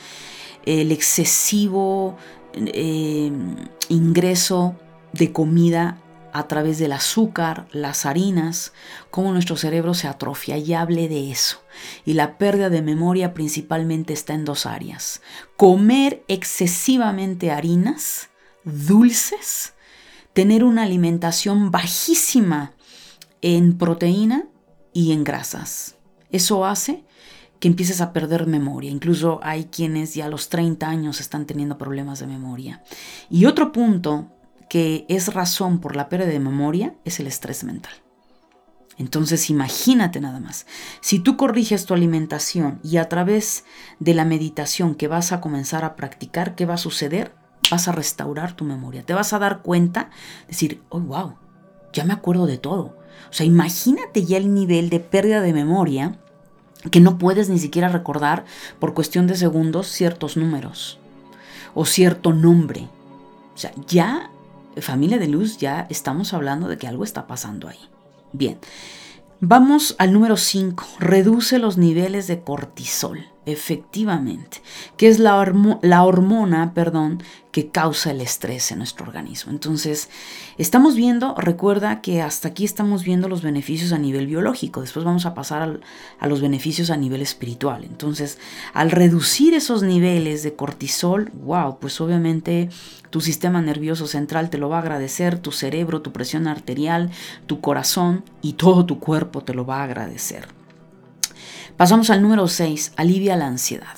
el 0.65 0.91
excesivo 0.93 2.17
eh, 2.53 3.31
ingreso 3.89 4.75
de 5.11 5.31
comida 5.33 5.97
a 6.37 6.47
través 6.47 6.77
del 6.77 6.91
azúcar, 6.91 7.67
las 7.71 8.05
harinas, 8.05 8.73
cómo 9.09 9.31
nuestro 9.31 9.57
cerebro 9.57 9.93
se 9.93 10.07
atrofia. 10.07 10.57
Y 10.57 10.73
hable 10.73 11.09
de 11.09 11.31
eso. 11.31 11.63
Y 12.05 12.13
la 12.13 12.37
pérdida 12.37 12.69
de 12.69 12.81
memoria 12.81 13.33
principalmente 13.33 14.13
está 14.13 14.33
en 14.33 14.45
dos 14.45 14.65
áreas. 14.65 15.21
Comer 15.55 16.23
excesivamente 16.27 17.49
harinas, 17.49 18.29
dulces, 18.63 19.73
tener 20.33 20.63
una 20.63 20.83
alimentación 20.83 21.71
bajísima 21.71 22.73
en 23.41 23.77
proteína 23.77 24.45
y 24.93 25.13
en 25.13 25.23
grasas. 25.23 25.95
Eso 26.31 26.65
hace 26.65 27.03
que 27.59 27.67
empieces 27.67 28.01
a 28.01 28.13
perder 28.13 28.45
memoria. 28.45 28.91
Incluso 28.91 29.39
hay 29.41 29.65
quienes 29.65 30.13
ya 30.13 30.25
a 30.25 30.29
los 30.29 30.49
30 30.49 30.87
años 30.87 31.19
están 31.19 31.47
teniendo 31.47 31.79
problemas 31.79 32.19
de 32.19 32.27
memoria. 32.27 32.83
Y 33.29 33.45
otro 33.45 33.71
punto 33.71 34.36
que 34.69 35.05
es 35.09 35.33
razón 35.33 35.79
por 35.79 35.95
la 35.95 36.09
pérdida 36.09 36.29
de 36.29 36.39
memoria 36.39 36.95
es 37.05 37.19
el 37.19 37.27
estrés 37.27 37.63
mental. 37.63 37.93
Entonces 38.97 39.49
imagínate 39.49 40.19
nada 40.19 40.39
más, 40.39 40.65
si 41.01 41.19
tú 41.19 41.37
corriges 41.37 41.85
tu 41.85 41.93
alimentación 41.93 42.79
y 42.83 42.97
a 42.97 43.07
través 43.07 43.63
de 43.99 44.15
la 44.15 44.25
meditación 44.25 44.95
que 44.95 45.07
vas 45.07 45.31
a 45.31 45.39
comenzar 45.39 45.85
a 45.85 45.95
practicar, 45.95 46.55
¿qué 46.55 46.65
va 46.65 46.75
a 46.75 46.79
suceder? 46.79 47.35
Vas 47.69 47.87
a 47.87 47.91
restaurar 47.91 48.55
tu 48.55 48.65
memoria, 48.65 49.03
te 49.03 49.13
vas 49.13 49.33
a 49.33 49.39
dar 49.39 49.61
cuenta, 49.61 50.09
decir, 50.47 50.81
oh, 50.89 50.99
wow, 50.99 51.35
ya 51.93 52.05
me 52.05 52.13
acuerdo 52.13 52.47
de 52.47 52.57
todo. 52.57 52.97
O 53.29 53.33
sea, 53.33 53.45
imagínate 53.45 54.25
ya 54.25 54.37
el 54.37 54.53
nivel 54.53 54.89
de 54.89 54.99
pérdida 54.99 55.41
de 55.41 55.53
memoria 55.53 56.17
que 56.91 56.99
no 56.99 57.17
puedes 57.17 57.49
ni 57.49 57.59
siquiera 57.59 57.89
recordar 57.89 58.45
por 58.79 58.93
cuestión 58.93 59.27
de 59.27 59.35
segundos 59.35 59.87
ciertos 59.87 60.37
números 60.37 60.99
o 61.75 61.85
cierto 61.85 62.33
nombre. 62.33 62.87
O 63.53 63.57
sea, 63.57 63.71
ya 63.87 64.31
familia 64.81 65.17
de 65.17 65.27
luz, 65.27 65.57
ya 65.57 65.87
estamos 65.89 66.33
hablando 66.33 66.67
de 66.67 66.77
que 66.77 66.87
algo 66.87 67.03
está 67.03 67.27
pasando 67.27 67.67
ahí. 67.67 67.79
Bien, 68.33 68.59
vamos 69.39 69.95
al 69.99 70.13
número 70.13 70.37
5. 70.37 70.85
Reduce 70.99 71.59
los 71.59 71.77
niveles 71.77 72.27
de 72.27 72.41
cortisol, 72.41 73.25
efectivamente, 73.45 74.61
que 74.97 75.07
es 75.07 75.19
la, 75.19 75.37
hormona, 75.37 76.73
perdón, 76.73 77.23
que 77.51 77.69
causa 77.69 78.11
el 78.11 78.21
estrés 78.21 78.71
en 78.71 78.79
nuestro 78.79 79.05
organismo. 79.05 79.51
Entonces, 79.51 80.09
estamos 80.57 80.95
viendo, 80.95 81.33
recuerda 81.35 82.01
que 82.01 82.21
hasta 82.21 82.49
aquí 82.49 82.65
estamos 82.65 83.03
viendo 83.03 83.29
los 83.29 83.41
beneficios 83.41 83.93
a 83.93 83.97
nivel 83.97 84.27
biológico, 84.27 84.81
después 84.81 85.05
vamos 85.05 85.25
a 85.25 85.33
pasar 85.33 85.79
a 86.19 86.27
los 86.27 86.41
beneficios 86.41 86.89
a 86.89 86.97
nivel 86.97 87.21
espiritual. 87.21 87.85
Entonces, 87.85 88.37
al 88.73 88.91
reducir 88.91 89.53
esos 89.53 89.81
niveles 89.81 90.43
de 90.43 90.55
cortisol, 90.55 91.31
wow, 91.43 91.79
pues 91.79 91.99
obviamente 92.01 92.69
tu 93.09 93.21
sistema 93.21 93.61
nervioso 93.61 94.07
central 94.07 94.49
te 94.49 94.57
lo 94.57 94.69
va 94.69 94.77
a 94.77 94.81
agradecer, 94.81 95.39
tu 95.39 95.51
cerebro, 95.51 96.01
tu 96.01 96.11
presión 96.11 96.47
arterial, 96.47 97.11
tu 97.45 97.61
corazón 97.61 98.23
y 98.41 98.53
todo 98.53 98.85
tu 98.85 98.99
cuerpo 98.99 99.43
te 99.43 99.53
lo 99.53 99.65
va 99.65 99.81
a 99.81 99.83
agradecer. 99.83 100.47
Pasamos 101.77 102.09
al 102.09 102.21
número 102.21 102.47
6, 102.47 102.93
alivia 102.95 103.35
la 103.35 103.47
ansiedad. 103.47 103.97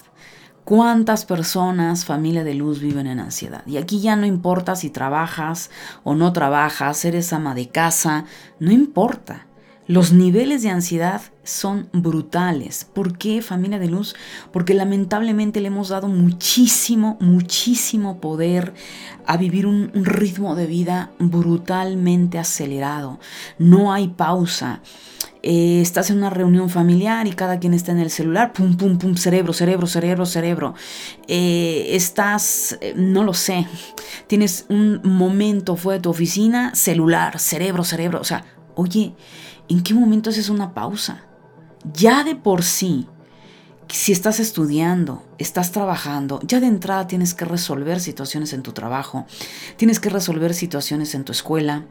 ¿Cuántas 0.66 1.26
personas, 1.26 2.06
familia 2.06 2.44
de 2.44 2.54
luz, 2.54 2.80
viven 2.80 3.08
en 3.08 3.20
ansiedad? 3.20 3.66
Y 3.66 3.78
aquí 3.78 4.02
ya 4.02 4.16
no 4.16 4.28
importa 4.28 4.76
si 4.76 4.92
trabajas 4.92 5.72
o 6.04 6.14
no 6.14 6.32
trabajas, 6.32 7.04
eres 7.06 7.34
ama 7.34 7.56
de 7.56 7.70
casa, 7.70 8.26
no 8.60 8.72
importa. 8.72 9.48
Los 9.90 10.14
niveles 10.14 10.62
de 10.62 10.70
ansiedad 10.70 11.20
son 11.44 11.90
brutales. 11.92 12.86
¿Por 12.86 13.18
qué, 13.18 13.42
familia 13.42 13.80
de 13.80 13.88
luz? 13.88 14.16
Porque 14.54 14.76
lamentablemente 14.76 15.62
le 15.62 15.70
hemos 15.70 15.90
dado 15.90 16.08
muchísimo, 16.08 17.18
muchísimo 17.20 18.22
poder 18.22 18.76
a 19.26 19.36
vivir 19.36 19.66
un, 19.66 19.90
ritmo 20.06 20.54
de 20.54 20.68
vida 20.68 21.10
brutalmente 21.18 22.38
acelerado. 22.38 23.20
No 23.58 23.92
hay 23.92 24.10
pausa. 24.10 24.82
eh, 25.42 25.82
estás 25.82 26.12
en 26.12 26.18
una 26.18 26.30
reunión 26.30 26.70
familiar 26.70 27.26
y 27.26 27.32
cada 27.32 27.58
quien 27.58 27.74
está 27.74 27.92
en 27.92 27.98
el 27.98 28.12
celular, 28.12 28.54
pum, 28.54 28.78
pum, 28.78 29.00
pum, 29.00 29.16
cerebro, 29.16 29.54
cerebro, 29.54 29.88
cerebro, 29.88 30.28
cerebro. 30.28 30.76
Eh, 31.28 31.96
estás, 31.96 32.78
eh, 32.82 32.94
no 32.96 33.24
lo 33.24 33.34
sé, 33.34 33.66
tienes 34.28 34.68
un 34.70 35.02
momento, 35.04 35.76
fue 35.76 35.96
de 35.96 36.02
tu 36.02 36.12
oficina, 36.12 36.76
celular, 36.76 37.40
cerebro, 37.40 37.84
cerebro. 37.84 38.22
O 38.22 38.24
sea, 38.24 38.46
oye, 38.76 39.16
¿en 39.70 39.84
qué 39.84 39.94
momento 39.94 40.30
haces 40.32 40.50
una 40.50 40.74
pausa? 40.74 41.24
Ya 41.94 42.24
de 42.24 42.36
por 42.36 42.64
sí, 42.64 43.08
si 43.88 44.12
estás 44.12 44.40
estudiando, 44.40 45.24
estás 45.38 45.72
trabajando, 45.72 46.40
ya 46.44 46.60
de 46.60 46.68
entrada 46.68 47.08
tienes 47.08 47.34
que 47.34 47.46
resolver 47.46 48.00
situaciones 48.00 48.54
en 48.54 48.64
tu 48.64 48.74
trabajo, 48.74 49.26
tienes 49.78 50.00
que 50.00 50.10
resolver 50.10 50.54
situaciones 50.54 51.16
en 51.16 51.24
tu 51.24 51.32
escuela, 51.32 51.86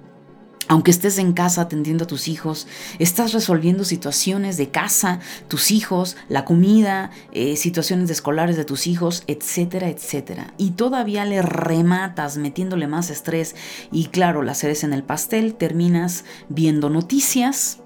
aunque 0.69 0.91
estés 0.91 1.19
en 1.19 1.33
casa 1.33 1.63
atendiendo 1.63 2.05
a 2.05 2.07
tus 2.07 2.29
hijos, 2.29 2.67
estás 2.99 3.33
resolviendo 3.33 3.85
situaciones 3.85 4.57
de 4.57 4.69
casa, 4.71 5.21
tus 5.49 5.71
hijos, 5.71 6.17
la 6.29 6.45
comida, 6.45 7.11
eh, 7.33 7.57
situaciones 7.57 8.11
escolares 8.11 8.57
de 8.57 8.65
tus 8.65 8.87
hijos, 8.87 9.25
etcétera, 9.27 9.89
etcétera. 9.89 10.53
Y 10.59 10.73
todavía 10.73 11.25
le 11.25 11.43
rematas 11.43 12.37
metiéndole 12.37 12.87
más 12.87 13.11
estrés 13.11 13.57
y 13.91 14.07
claro, 14.07 14.43
la 14.43 14.55
cereza 14.55 14.87
en 14.87 14.93
el 14.93 15.03
pastel, 15.03 15.55
terminas 15.55 16.25
viendo 16.49 16.91
noticias 16.91 17.79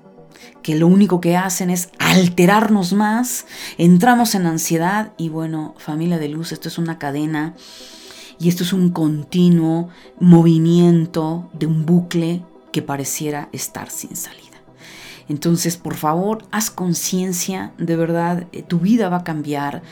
que 0.63 0.75
lo 0.75 0.87
único 0.87 1.21
que 1.21 1.37
hacen 1.37 1.71
es 1.71 1.91
alterarnos 1.99 2.93
más, 2.93 3.47
entramos 3.79 4.35
en 4.35 4.47
ansiedad 4.47 5.13
y 5.17 5.29
bueno, 5.29 5.75
familia 5.79 6.19
de 6.19 6.29
luz, 6.29 6.53
esto 6.53 6.69
es 6.69 6.79
una 6.79 6.99
cadena 6.99 7.55
y 8.41 8.49
esto 8.49 8.65
es 8.65 8.73
un 8.73 8.91
continuo 8.91 9.89
movimiento 10.19 11.51
de 11.53 11.67
un 11.67 11.87
bucle 11.87 12.43
que 12.73 12.83
pareciera 12.83 13.49
estar 13.53 13.91
sin 13.91 14.17
salida. 14.17 14.43
Entonces, 15.29 15.77
por 15.77 15.95
favor, 15.95 16.45
haz 16.51 16.71
conciencia, 16.71 17.73
de 17.79 17.97
verdad, 17.97 18.47
eh, 18.53 18.63
tu 18.63 18.81
vida 18.81 19.09
va 19.09 19.19
a 19.19 19.25
cambiar, 19.25 19.83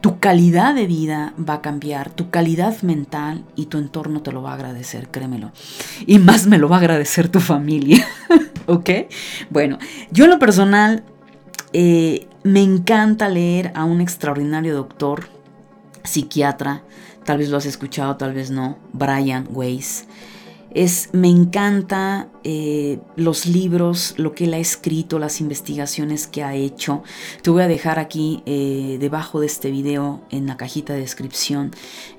tu 0.00 0.18
calidad 0.18 0.74
de 0.74 0.86
vida 0.86 1.32
va 1.38 1.54
a 1.54 1.62
cambiar, 1.62 2.10
tu 2.10 2.30
calidad 2.30 2.80
mental 2.82 3.44
y 3.54 3.66
tu 3.66 3.78
entorno 3.78 4.22
te 4.22 4.32
lo 4.32 4.42
va 4.42 4.50
a 4.52 4.54
agradecer, 4.54 5.08
créemelo. 5.08 5.52
Y 6.06 6.18
más 6.18 6.46
me 6.46 6.58
lo 6.58 6.68
va 6.68 6.76
a 6.76 6.80
agradecer 6.80 7.28
tu 7.28 7.40
familia, 7.40 8.06
¿ok? 8.66 8.90
Bueno, 9.50 9.78
yo 10.10 10.24
en 10.24 10.30
lo 10.30 10.38
personal 10.38 11.04
eh, 11.72 12.28
me 12.42 12.62
encanta 12.62 13.28
leer 13.28 13.72
a 13.74 13.84
un 13.84 14.00
extraordinario 14.00 14.74
doctor, 14.74 15.28
psiquiatra, 16.04 16.82
tal 17.24 17.38
vez 17.38 17.48
lo 17.48 17.56
has 17.56 17.66
escuchado, 17.66 18.16
tal 18.16 18.32
vez 18.32 18.50
no, 18.50 18.78
Brian 18.92 19.48
Weiss. 19.50 20.06
Es, 20.70 21.10
me 21.12 21.28
encanta 21.28 22.28
eh, 22.44 23.00
los 23.16 23.46
libros, 23.46 24.14
lo 24.18 24.32
que 24.32 24.44
él 24.44 24.54
ha 24.54 24.58
escrito, 24.58 25.18
las 25.18 25.40
investigaciones 25.40 26.26
que 26.26 26.42
ha 26.44 26.54
hecho. 26.54 27.02
Te 27.42 27.50
voy 27.50 27.62
a 27.62 27.68
dejar 27.68 27.98
aquí 27.98 28.42
eh, 28.46 28.98
debajo 29.00 29.40
de 29.40 29.46
este 29.46 29.70
video 29.70 30.22
en 30.30 30.46
la 30.46 30.56
cajita 30.56 30.92
de 30.92 31.00
descripción 31.00 31.72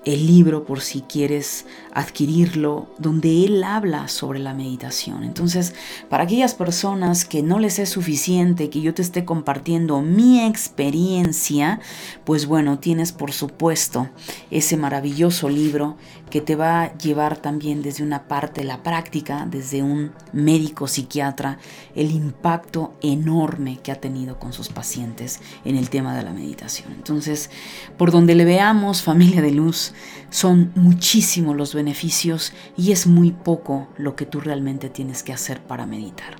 el 0.06 0.26
libro 0.26 0.66
por 0.66 0.82
si 0.82 1.02
quieres 1.02 1.66
adquirirlo, 1.94 2.88
donde 2.98 3.46
él 3.46 3.64
habla 3.64 4.08
sobre 4.08 4.40
la 4.40 4.54
meditación. 4.54 5.24
Entonces, 5.24 5.74
para 6.10 6.24
aquellas 6.24 6.56
personas 6.56 7.26
que 7.26 7.44
no 7.44 7.60
les 7.60 7.80
es 7.80 7.90
suficiente 7.90 8.70
que 8.70 8.82
yo 8.82 8.94
te 8.94 9.02
esté 9.02 9.26
compartiendo 9.26 10.02
mi 10.02 10.46
experiencia, 10.46 11.80
pues 12.24 12.46
bueno, 12.46 12.80
tienes 12.80 13.12
por 13.12 13.32
supuesto 13.32 14.10
ese 14.52 14.78
maravilloso 14.78 15.50
libro 15.50 15.98
que 16.30 16.42
te 16.42 16.56
va 16.56 16.84
a 16.84 16.98
llevar 16.98 17.38
también 17.38 17.82
desde 17.82 18.04
una 18.04 18.28
parte 18.28 18.64
la 18.64 18.84
práctica, 18.84 19.48
desde 19.50 19.84
un 19.84 20.12
médico 20.34 20.88
psiquiatra, 20.88 21.58
el 21.96 22.12
impacto 22.12 22.94
enorme 23.02 23.80
que 23.82 23.92
ha 23.92 24.02
tenido 24.02 24.40
con 24.40 24.54
sus 24.54 24.70
pacientes 24.70 25.40
en 25.64 25.78
el 25.78 25.90
tema 25.90 26.16
de 26.16 26.24
la 26.24 26.34
meditación. 26.34 26.92
Entonces, 26.94 27.50
por 27.98 28.12
donde 28.12 28.36
le 28.36 28.46
veamos, 28.46 29.02
familia 29.02 29.42
de 29.42 29.52
luz, 29.52 29.94
son 30.30 30.72
muchísimos 30.76 31.56
los 31.56 31.74
beneficios 31.74 32.54
y 32.76 32.92
es 32.92 33.08
muy 33.08 33.32
poco 33.32 33.88
lo 33.98 34.16
que 34.16 34.26
tú 34.26 34.40
realmente 34.40 34.90
tienes 34.90 35.24
que 35.24 35.34
hacer 35.34 35.62
para 35.62 35.86
meditar. 35.86 36.36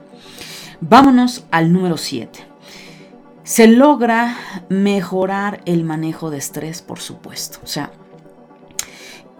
Vámonos 0.82 1.46
al 1.50 1.72
número 1.72 1.98
7. 1.98 2.40
Se 3.44 3.68
logra 3.68 4.38
mejorar 4.68 5.62
el 5.66 5.86
manejo 5.86 6.30
de 6.30 6.38
estrés, 6.38 6.82
por 6.82 7.00
supuesto. 7.00 7.60
O 7.64 7.68
sea, 7.68 7.92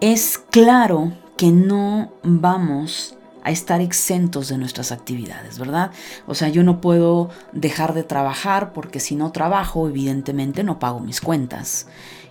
es 0.00 0.38
claro 0.38 1.12
que 1.36 1.50
no 1.50 2.12
vamos 2.22 3.16
a 3.42 3.50
estar 3.50 3.80
exentos 3.80 4.48
de 4.48 4.58
nuestras 4.58 4.92
actividades, 4.92 5.58
¿verdad? 5.58 5.90
O 6.26 6.34
sea, 6.34 6.48
yo 6.48 6.62
no 6.62 6.80
puedo 6.80 7.30
dejar 7.52 7.94
de 7.94 8.02
trabajar 8.02 8.72
porque 8.72 9.00
si 9.00 9.16
no 9.16 9.32
trabajo, 9.32 9.88
evidentemente 9.88 10.64
no 10.64 10.78
pago 10.78 11.00
mis 11.00 11.20
cuentas. 11.20 11.86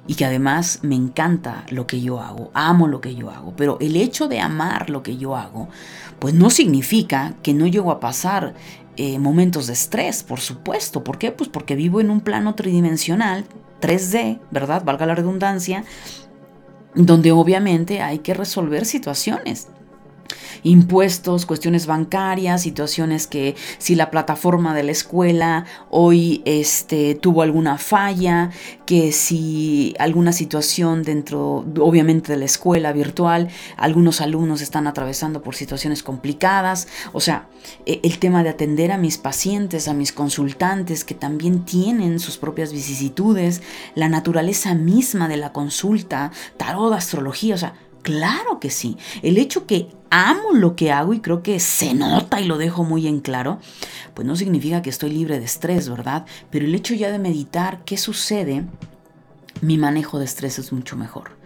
Y 0.05 0.15
que 0.15 0.25
además 0.25 0.79
me 0.83 0.95
encanta 0.95 1.65
lo 1.69 1.85
que 1.85 1.99
yo 2.01 2.21
hago, 2.21 2.49
amo 2.53 2.87
lo 2.87 3.01
que 3.01 3.15
yo 3.15 3.29
hago. 3.29 3.53
Pero 3.57 3.77
el 3.81 3.97
hecho 3.97 4.27
de 4.29 4.39
amar 4.39 4.89
lo 4.89 5.03
que 5.03 5.17
yo 5.17 5.35
hago, 5.35 5.67
pues 6.19 6.33
no 6.33 6.49
significa 6.49 7.33
que 7.43 7.53
no 7.53 7.67
llego 7.67 7.91
a 7.91 7.99
pasar 7.99 8.53
eh, 8.95 9.19
momentos 9.19 9.67
de 9.67 9.73
estrés, 9.73 10.23
por 10.23 10.39
supuesto. 10.39 11.03
¿Por 11.03 11.17
qué? 11.17 11.31
Pues 11.31 11.49
porque 11.49 11.75
vivo 11.75 11.99
en 11.99 12.09
un 12.09 12.21
plano 12.21 12.55
tridimensional, 12.55 13.45
3D, 13.81 14.39
¿verdad? 14.49 14.83
Valga 14.85 15.05
la 15.05 15.15
redundancia, 15.15 15.83
donde 16.95 17.31
obviamente 17.31 18.01
hay 18.01 18.19
que 18.19 18.33
resolver 18.33 18.85
situaciones 18.85 19.67
impuestos, 20.67 21.45
cuestiones 21.45 21.85
bancarias, 21.85 22.61
situaciones 22.61 23.27
que 23.27 23.55
si 23.77 23.95
la 23.95 24.11
plataforma 24.11 24.73
de 24.73 24.83
la 24.83 24.91
escuela 24.91 25.65
hoy 25.89 26.41
este, 26.45 27.15
tuvo 27.15 27.41
alguna 27.41 27.77
falla, 27.77 28.51
que 28.85 29.11
si 29.11 29.93
alguna 29.99 30.31
situación 30.31 31.03
dentro, 31.03 31.65
obviamente, 31.79 32.33
de 32.33 32.39
la 32.39 32.45
escuela 32.45 32.91
virtual, 32.93 33.49
algunos 33.75 34.21
alumnos 34.21 34.61
están 34.61 34.87
atravesando 34.87 35.41
por 35.41 35.55
situaciones 35.55 36.03
complicadas, 36.03 36.87
o 37.13 37.19
sea, 37.19 37.47
e, 37.85 37.99
el 38.03 38.19
tema 38.19 38.43
de 38.43 38.49
atender 38.49 38.91
a 38.91 38.97
mis 38.97 39.17
pacientes, 39.17 39.87
a 39.87 39.93
mis 39.93 40.11
consultantes, 40.11 41.03
que 41.03 41.15
también 41.15 41.65
tienen 41.65 42.19
sus 42.19 42.37
propias 42.37 42.71
vicisitudes, 42.71 43.61
la 43.95 44.09
naturaleza 44.09 44.73
misma 44.73 45.27
de 45.27 45.37
la 45.37 45.51
consulta, 45.51 46.31
tarot, 46.57 46.93
astrología, 46.93 47.55
o 47.55 47.57
sea, 47.57 47.73
Claro 48.01 48.59
que 48.59 48.69
sí. 48.69 48.97
El 49.21 49.37
hecho 49.37 49.65
que 49.65 49.89
amo 50.09 50.53
lo 50.53 50.75
que 50.75 50.91
hago 50.91 51.13
y 51.13 51.19
creo 51.19 51.43
que 51.43 51.59
se 51.59 51.93
nota 51.93 52.39
y 52.39 52.45
lo 52.45 52.57
dejo 52.57 52.83
muy 52.83 53.07
en 53.07 53.19
claro, 53.19 53.59
pues 54.13 54.27
no 54.27 54.35
significa 54.35 54.81
que 54.81 54.89
estoy 54.89 55.11
libre 55.11 55.39
de 55.39 55.45
estrés, 55.45 55.89
¿verdad? 55.89 56.25
Pero 56.49 56.65
el 56.65 56.75
hecho 56.75 56.93
ya 56.93 57.11
de 57.11 57.19
meditar 57.19 57.83
qué 57.85 57.97
sucede, 57.97 58.65
mi 59.61 59.77
manejo 59.77 60.19
de 60.19 60.25
estrés 60.25 60.59
es 60.59 60.71
mucho 60.71 60.95
mejor. 60.95 61.36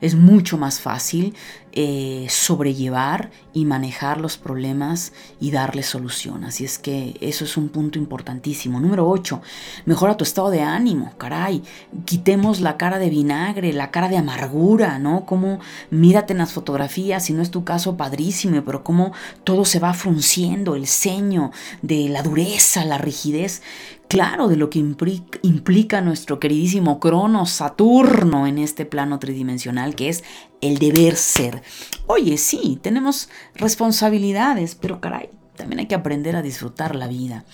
Es 0.00 0.14
mucho 0.14 0.58
más 0.58 0.80
fácil 0.80 1.34
eh, 1.78 2.26
sobrellevar 2.30 3.30
y 3.52 3.66
manejar 3.66 4.18
los 4.18 4.38
problemas 4.38 5.12
y 5.40 5.50
darle 5.50 5.82
solución. 5.82 6.44
Así 6.44 6.64
es 6.64 6.78
que 6.78 7.18
eso 7.20 7.44
es 7.44 7.58
un 7.58 7.68
punto 7.68 7.98
importantísimo. 7.98 8.80
Número 8.80 9.06
8, 9.06 9.42
mejora 9.84 10.16
tu 10.16 10.24
estado 10.24 10.48
de 10.48 10.62
ánimo. 10.62 11.12
Caray, 11.18 11.62
quitemos 12.06 12.62
la 12.62 12.78
cara 12.78 12.98
de 12.98 13.10
vinagre, 13.10 13.74
la 13.74 13.90
cara 13.90 14.08
de 14.08 14.16
amargura, 14.16 14.98
¿no? 14.98 15.26
Como 15.26 15.60
mírate 15.90 16.32
en 16.32 16.38
las 16.38 16.54
fotografías, 16.54 17.26
si 17.26 17.34
no 17.34 17.42
es 17.42 17.50
tu 17.50 17.62
caso, 17.62 17.98
padrísimo, 17.98 18.64
pero 18.64 18.82
cómo 18.82 19.12
todo 19.44 19.66
se 19.66 19.78
va 19.78 19.92
frunciendo, 19.92 20.76
el 20.76 20.86
ceño 20.86 21.50
de 21.82 22.08
la 22.08 22.22
dureza, 22.22 22.86
la 22.86 22.96
rigidez 22.96 23.60
claro 24.08 24.48
de 24.48 24.56
lo 24.56 24.70
que 24.70 24.78
implica, 24.78 26.00
nuestro 26.00 26.40
queridísimo 26.40 27.00
Crono 27.00 27.46
Saturno 27.46 28.46
en 28.46 28.58
este 28.58 28.84
plano 28.84 29.18
tridimensional, 29.18 29.94
que 29.94 30.08
es 30.08 30.24
el 30.60 30.78
deber 30.78 31.16
ser. 31.16 31.62
Oye, 32.06 32.38
sí, 32.38 32.78
tenemos 32.82 33.28
responsabilidades, 33.54 34.74
pero 34.74 35.00
caray, 35.00 35.30
también 35.56 35.80
hay 35.80 35.86
que 35.86 35.94
aprender 35.94 36.36
a 36.36 36.42
disfrutar 36.42 36.94
la 36.94 37.08
vida. 37.08 37.44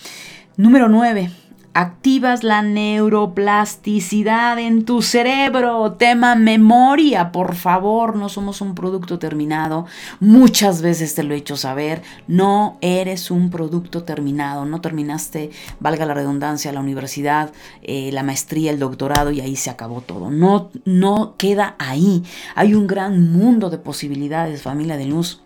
Número 0.57 0.87
9 0.87 1.31
activas 1.73 2.43
la 2.43 2.61
neuroplasticidad 2.61 4.59
en 4.59 4.85
tu 4.85 5.01
cerebro. 5.01 5.93
Tema 5.93 6.35
memoria, 6.35 7.31
por 7.31 7.55
favor, 7.55 8.15
no 8.15 8.29
somos 8.29 8.61
un 8.61 8.75
producto 8.75 9.17
terminado. 9.19 9.85
Muchas 10.19 10.81
veces 10.81 11.15
te 11.15 11.23
lo 11.23 11.33
he 11.33 11.37
hecho 11.37 11.57
saber, 11.57 12.03
no 12.27 12.77
eres 12.81 13.31
un 13.31 13.49
producto 13.49 14.03
terminado, 14.03 14.65
no 14.65 14.81
terminaste, 14.81 15.49
valga 15.79 16.05
la 16.05 16.13
redundancia, 16.13 16.71
la 16.71 16.79
universidad, 16.79 17.51
eh, 17.81 18.11
la 18.11 18.23
maestría, 18.23 18.71
el 18.71 18.79
doctorado 18.79 19.31
y 19.31 19.41
ahí 19.41 19.55
se 19.55 19.69
acabó 19.69 20.01
todo. 20.01 20.29
No, 20.29 20.69
no 20.85 21.35
queda 21.37 21.75
ahí. 21.79 22.23
Hay 22.55 22.75
un 22.75 22.87
gran 22.87 23.31
mundo 23.31 23.69
de 23.69 23.79
posibilidades, 23.79 24.61
familia 24.61 24.97
de 24.97 25.05
luz 25.05 25.41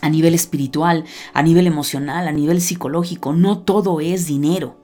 a 0.00 0.08
nivel 0.08 0.34
espiritual, 0.34 1.04
a 1.34 1.42
nivel 1.42 1.66
emocional, 1.66 2.28
a 2.28 2.32
nivel 2.32 2.60
psicológico. 2.60 3.32
No 3.32 3.58
todo 3.58 4.00
es 4.00 4.26
dinero. 4.26 4.76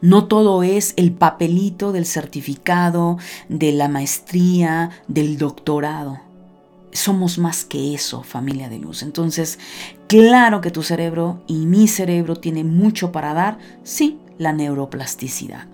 No 0.00 0.26
todo 0.26 0.62
es 0.62 0.94
el 0.96 1.12
papelito 1.12 1.92
del 1.92 2.06
certificado, 2.06 3.18
de 3.48 3.72
la 3.72 3.88
maestría, 3.88 4.90
del 5.08 5.38
doctorado. 5.38 6.20
somos 6.92 7.38
más 7.38 7.64
que 7.64 7.94
eso, 7.94 8.22
familia 8.22 8.68
de 8.68 8.78
luz. 8.78 9.02
Entonces, 9.02 9.58
claro 10.08 10.60
que 10.60 10.70
tu 10.70 10.82
cerebro 10.82 11.42
y 11.46 11.66
mi 11.66 11.88
cerebro 11.88 12.36
tiene 12.36 12.64
mucho 12.64 13.12
para 13.12 13.32
dar, 13.34 13.58
sí, 13.82 14.18
la 14.38 14.52
neuroplasticidad. 14.52 15.66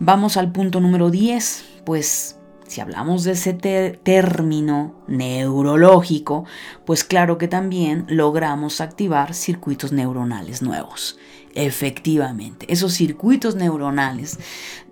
Vamos 0.00 0.36
al 0.36 0.50
punto 0.50 0.80
número 0.80 1.10
10, 1.10 1.64
pues 1.84 2.36
si 2.66 2.80
hablamos 2.80 3.24
de 3.24 3.32
ese 3.32 3.52
término 3.52 4.94
neurológico, 5.06 6.46
pues 6.86 7.04
claro 7.04 7.36
que 7.36 7.46
también 7.46 8.06
logramos 8.08 8.80
activar 8.80 9.34
circuitos 9.34 9.92
neuronales 9.92 10.62
nuevos. 10.62 11.18
Efectivamente, 11.54 12.66
esos 12.72 12.94
circuitos 12.94 13.56
neuronales 13.56 14.38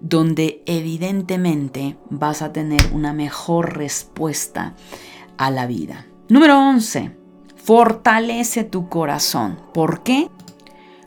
donde 0.01 0.62
evidentemente 0.66 1.96
vas 2.11 2.42
a 2.42 2.53
tener 2.53 2.81
una 2.92 3.12
mejor 3.12 3.77
respuesta 3.77 4.75
a 5.38 5.51
la 5.51 5.66
vida. 5.66 6.07
Número 6.29 6.59
11. 6.59 7.16
Fortalece 7.57 8.64
tu 8.64 8.88
corazón. 8.88 9.59
¿Por 9.73 10.03
qué? 10.03 10.29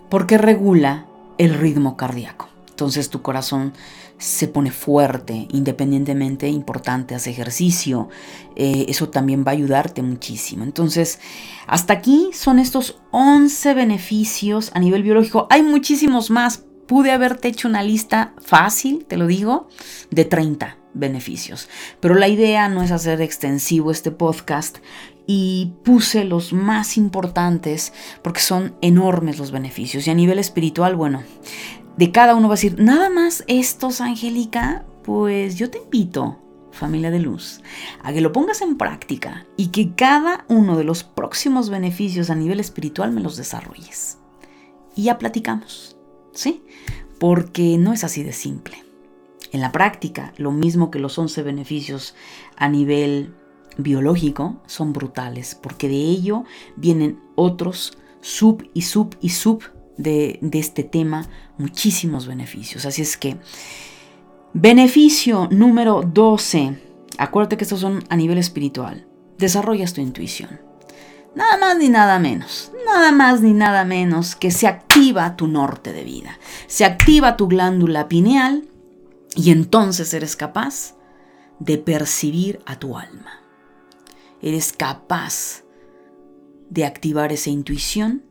Porque 0.09 0.37
regula 0.37 1.05
el 1.37 1.53
ritmo 1.53 1.97
cardíaco. 1.97 2.49
Entonces 2.69 3.09
tu 3.09 3.21
corazón 3.21 3.73
se 4.17 4.47
pone 4.47 4.71
fuerte, 4.71 5.47
independientemente, 5.51 6.47
importante, 6.47 7.15
hace 7.15 7.31
ejercicio. 7.31 8.09
Eh, 8.55 8.85
eso 8.87 9.09
también 9.09 9.43
va 9.45 9.51
a 9.51 9.55
ayudarte 9.55 10.01
muchísimo. 10.01 10.63
Entonces, 10.63 11.19
hasta 11.67 11.93
aquí 11.93 12.29
son 12.33 12.59
estos 12.59 13.01
11 13.11 13.73
beneficios 13.73 14.71
a 14.73 14.79
nivel 14.79 15.03
biológico. 15.03 15.47
Hay 15.49 15.63
muchísimos 15.63 16.29
más. 16.29 16.63
Pude 16.87 17.11
haberte 17.11 17.47
hecho 17.47 17.67
una 17.67 17.81
lista 17.81 18.33
fácil, 18.41 19.05
te 19.05 19.17
lo 19.17 19.27
digo, 19.27 19.67
de 20.11 20.25
30 20.25 20.77
beneficios. 20.93 21.69
Pero 21.99 22.15
la 22.15 22.27
idea 22.27 22.69
no 22.69 22.83
es 22.83 22.91
hacer 22.91 23.21
extensivo 23.21 23.91
este 23.91 24.11
podcast 24.11 24.77
y 25.25 25.73
puse 25.83 26.25
los 26.25 26.51
más 26.53 26.97
importantes 26.97 27.93
porque 28.21 28.41
son 28.41 28.75
enormes 28.81 29.37
los 29.39 29.51
beneficios. 29.51 30.07
Y 30.07 30.11
a 30.11 30.15
nivel 30.15 30.39
espiritual, 30.39 30.95
bueno, 30.95 31.23
de 31.97 32.11
cada 32.11 32.35
uno 32.35 32.47
va 32.47 32.55
a 32.55 32.57
decir, 32.57 32.75
nada 32.79 33.09
más 33.09 33.43
estos, 33.47 34.01
Angélica, 34.01 34.85
pues 35.03 35.55
yo 35.55 35.69
te 35.69 35.79
invito, 35.79 36.39
familia 36.71 37.11
de 37.11 37.19
luz, 37.19 37.61
a 38.01 38.11
que 38.13 38.21
lo 38.21 38.31
pongas 38.31 38.61
en 38.61 38.77
práctica 38.77 39.45
y 39.57 39.67
que 39.67 39.93
cada 39.93 40.45
uno 40.47 40.77
de 40.77 40.83
los 40.83 41.03
próximos 41.03 41.69
beneficios 41.69 42.29
a 42.29 42.35
nivel 42.35 42.59
espiritual 42.59 43.11
me 43.11 43.21
los 43.21 43.37
desarrolles. 43.37 44.17
Y 44.95 45.03
ya 45.03 45.17
platicamos, 45.17 45.97
¿sí? 46.33 46.63
Porque 47.19 47.77
no 47.77 47.93
es 47.93 48.03
así 48.03 48.23
de 48.23 48.33
simple. 48.33 48.83
En 49.51 49.61
la 49.61 49.71
práctica, 49.71 50.33
lo 50.37 50.51
mismo 50.51 50.89
que 50.89 50.99
los 50.99 51.17
11 51.17 51.43
beneficios 51.43 52.15
a 52.57 52.69
nivel 52.69 53.35
biológico 53.77 54.57
son 54.65 54.93
brutales, 54.93 55.55
porque 55.55 55.87
de 55.87 55.95
ello 55.95 56.43
vienen 56.75 57.19
otros 57.35 57.97
sub 58.21 58.67
y 58.73 58.81
sub 58.81 59.15
y 59.21 59.29
sub 59.29 59.63
de, 59.97 60.39
este 60.53 60.83
tema 60.83 61.27
muchísimos 61.57 62.27
beneficios. 62.27 62.85
Así 62.85 63.01
es 63.01 63.17
que, 63.17 63.37
beneficio 64.53 65.47
número 65.51 66.01
12, 66.01 66.79
acuérdate 67.17 67.57
que 67.57 67.63
estos 67.63 67.79
son 67.79 68.03
a 68.09 68.15
nivel 68.15 68.37
espiritual, 68.37 69.05
desarrollas 69.37 69.93
tu 69.93 70.01
intuición. 70.01 70.61
Nada 71.35 71.57
más 71.57 71.77
ni 71.77 71.89
nada 71.89 72.19
menos, 72.19 72.71
nada 72.85 73.11
más 73.11 73.41
ni 73.41 73.53
nada 73.53 73.85
menos 73.85 74.35
que 74.35 74.51
se 74.51 74.67
activa 74.67 75.35
tu 75.35 75.47
norte 75.47 75.91
de 75.91 76.03
vida, 76.03 76.37
se 76.67 76.85
activa 76.85 77.37
tu 77.37 77.47
glándula 77.47 78.07
pineal 78.07 78.67
y 79.35 79.51
entonces 79.51 80.13
eres 80.13 80.35
capaz 80.35 80.95
de 81.59 81.79
percibir 81.79 82.61
a 82.65 82.77
tu 82.77 82.97
alma. 82.97 83.41
Eres 84.41 84.73
capaz 84.73 85.63
de 86.69 86.85
activar 86.85 87.31
esa 87.31 87.49
intuición 87.49 88.23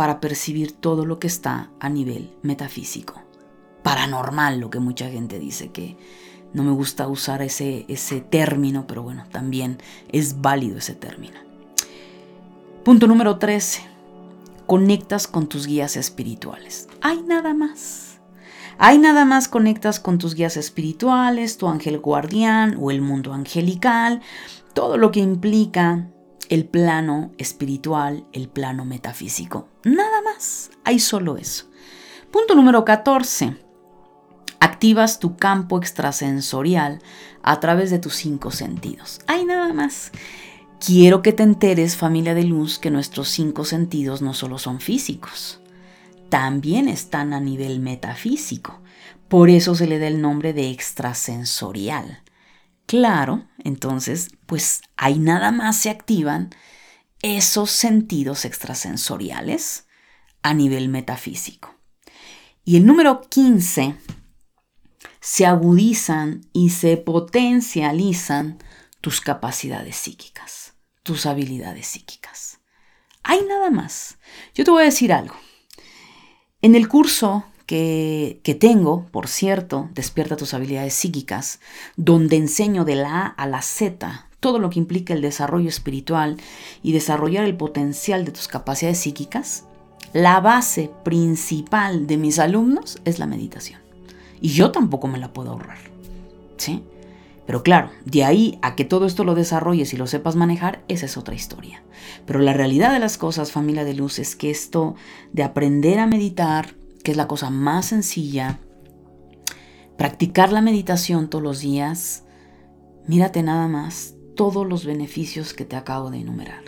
para 0.00 0.18
percibir 0.18 0.72
todo 0.72 1.04
lo 1.04 1.18
que 1.18 1.26
está 1.26 1.68
a 1.78 1.90
nivel 1.90 2.32
metafísico. 2.40 3.20
Paranormal, 3.82 4.58
lo 4.58 4.70
que 4.70 4.80
mucha 4.80 5.10
gente 5.10 5.38
dice 5.38 5.72
que 5.72 5.98
no 6.54 6.62
me 6.62 6.70
gusta 6.70 7.06
usar 7.06 7.42
ese, 7.42 7.84
ese 7.86 8.22
término, 8.22 8.86
pero 8.86 9.02
bueno, 9.02 9.26
también 9.30 9.76
es 10.10 10.40
válido 10.40 10.78
ese 10.78 10.94
término. 10.94 11.38
Punto 12.82 13.06
número 13.06 13.36
13. 13.36 13.82
Conectas 14.64 15.26
con 15.26 15.48
tus 15.48 15.66
guías 15.66 15.98
espirituales. 15.98 16.88
Hay 17.02 17.20
nada 17.20 17.52
más. 17.52 18.20
Hay 18.78 18.96
nada 18.96 19.26
más 19.26 19.48
conectas 19.48 20.00
con 20.00 20.16
tus 20.16 20.34
guías 20.34 20.56
espirituales, 20.56 21.58
tu 21.58 21.68
ángel 21.68 21.98
guardián 21.98 22.78
o 22.80 22.90
el 22.90 23.02
mundo 23.02 23.34
angelical, 23.34 24.22
todo 24.72 24.96
lo 24.96 25.10
que 25.10 25.20
implica 25.20 26.08
el 26.50 26.66
plano 26.66 27.30
espiritual, 27.38 28.26
el 28.32 28.48
plano 28.48 28.84
metafísico. 28.84 29.68
Nada 29.84 30.20
más, 30.22 30.70
hay 30.84 30.98
solo 30.98 31.36
eso. 31.36 31.70
Punto 32.30 32.54
número 32.54 32.84
14. 32.84 33.56
Activas 34.58 35.20
tu 35.20 35.36
campo 35.36 35.78
extrasensorial 35.78 37.00
a 37.42 37.60
través 37.60 37.90
de 37.90 38.00
tus 38.00 38.16
cinco 38.16 38.50
sentidos. 38.50 39.20
Hay 39.28 39.44
nada 39.44 39.72
más. 39.72 40.10
Quiero 40.84 41.22
que 41.22 41.32
te 41.32 41.44
enteres, 41.44 41.96
familia 41.96 42.34
de 42.34 42.44
luz, 42.44 42.78
que 42.78 42.90
nuestros 42.90 43.28
cinco 43.28 43.64
sentidos 43.64 44.20
no 44.20 44.34
solo 44.34 44.58
son 44.58 44.80
físicos, 44.80 45.60
también 46.30 46.88
están 46.88 47.32
a 47.32 47.40
nivel 47.40 47.80
metafísico. 47.80 48.80
Por 49.28 49.50
eso 49.50 49.74
se 49.74 49.86
le 49.86 49.98
da 49.98 50.08
el 50.08 50.20
nombre 50.20 50.52
de 50.52 50.70
extrasensorial. 50.70 52.22
Claro, 52.90 53.46
entonces, 53.58 54.30
pues 54.46 54.82
ahí 54.96 55.20
nada 55.20 55.52
más 55.52 55.76
se 55.76 55.90
activan 55.90 56.50
esos 57.22 57.70
sentidos 57.70 58.44
extrasensoriales 58.44 59.86
a 60.42 60.54
nivel 60.54 60.88
metafísico. 60.88 61.72
Y 62.64 62.78
el 62.78 62.86
número 62.86 63.20
15, 63.20 63.94
se 65.20 65.46
agudizan 65.46 66.48
y 66.52 66.70
se 66.70 66.96
potencializan 66.96 68.58
tus 69.00 69.20
capacidades 69.20 69.94
psíquicas, 69.94 70.72
tus 71.04 71.26
habilidades 71.26 71.86
psíquicas. 71.86 72.58
Hay 73.22 73.44
nada 73.48 73.70
más. 73.70 74.18
Yo 74.52 74.64
te 74.64 74.72
voy 74.72 74.82
a 74.82 74.86
decir 74.86 75.12
algo. 75.12 75.36
En 76.60 76.74
el 76.74 76.88
curso 76.88 77.44
que, 77.70 78.56
tengo, 78.58 79.06
por 79.12 79.28
cierto, 79.28 79.88
Despierta 79.94 80.36
tus 80.36 80.54
habilidades 80.54 80.92
psíquicas, 80.94 81.60
donde 81.96 82.36
enseño 82.36 82.84
de 82.84 82.96
la 82.96 83.20
A 83.20 83.26
a 83.26 83.46
la 83.46 83.62
Z 83.62 84.26
todo 84.40 84.58
lo 84.58 84.70
que 84.70 84.78
implica 84.78 85.12
el 85.12 85.20
desarrollo 85.20 85.68
espiritual 85.68 86.38
y 86.82 86.92
desarrollar 86.92 87.44
el 87.44 87.56
potencial 87.56 88.24
de 88.24 88.32
tus 88.32 88.48
capacidades 88.48 88.98
psíquicas, 88.98 89.66
la 90.14 90.40
base 90.40 90.90
principal 91.04 92.06
de 92.06 92.16
mis 92.16 92.38
alumnos 92.38 93.00
es 93.04 93.18
la 93.18 93.26
meditación. 93.26 93.80
Y 94.40 94.48
yo 94.48 94.72
tampoco 94.72 95.08
me 95.08 95.18
la 95.18 95.32
puedo 95.32 95.50
ahorrar. 95.50 95.78
¿Sí? 96.56 96.82
Pero 97.46 97.62
claro, 97.62 97.90
de 98.04 98.24
ahí 98.24 98.58
a 98.62 98.74
que 98.74 98.84
todo 98.84 99.06
esto 99.06 99.24
lo 99.24 99.34
desarrolles 99.34 99.92
y 99.92 99.96
lo 99.96 100.06
sepas 100.06 100.36
manejar, 100.36 100.82
esa 100.88 101.06
es 101.06 101.16
otra 101.18 101.34
historia. 101.34 101.82
Pero 102.24 102.40
la 102.40 102.54
realidad 102.54 102.92
de 102.92 102.98
las 102.98 103.18
cosas, 103.18 103.52
familia 103.52 103.84
de 103.84 103.94
luz, 103.94 104.18
es 104.18 104.36
que 104.36 104.50
esto 104.50 104.96
de 105.32 105.42
aprender 105.42 105.98
a 105.98 106.06
meditar, 106.06 106.79
que 107.02 107.12
es 107.12 107.16
la 107.16 107.28
cosa 107.28 107.50
más 107.50 107.86
sencilla, 107.86 108.60
practicar 109.96 110.52
la 110.52 110.60
meditación 110.60 111.28
todos 111.28 111.44
los 111.44 111.60
días, 111.60 112.24
mírate 113.06 113.42
nada 113.42 113.68
más 113.68 114.14
todos 114.34 114.66
los 114.66 114.84
beneficios 114.86 115.52
que 115.52 115.64
te 115.64 115.76
acabo 115.76 116.10
de 116.10 116.18
enumerar. 116.18 116.64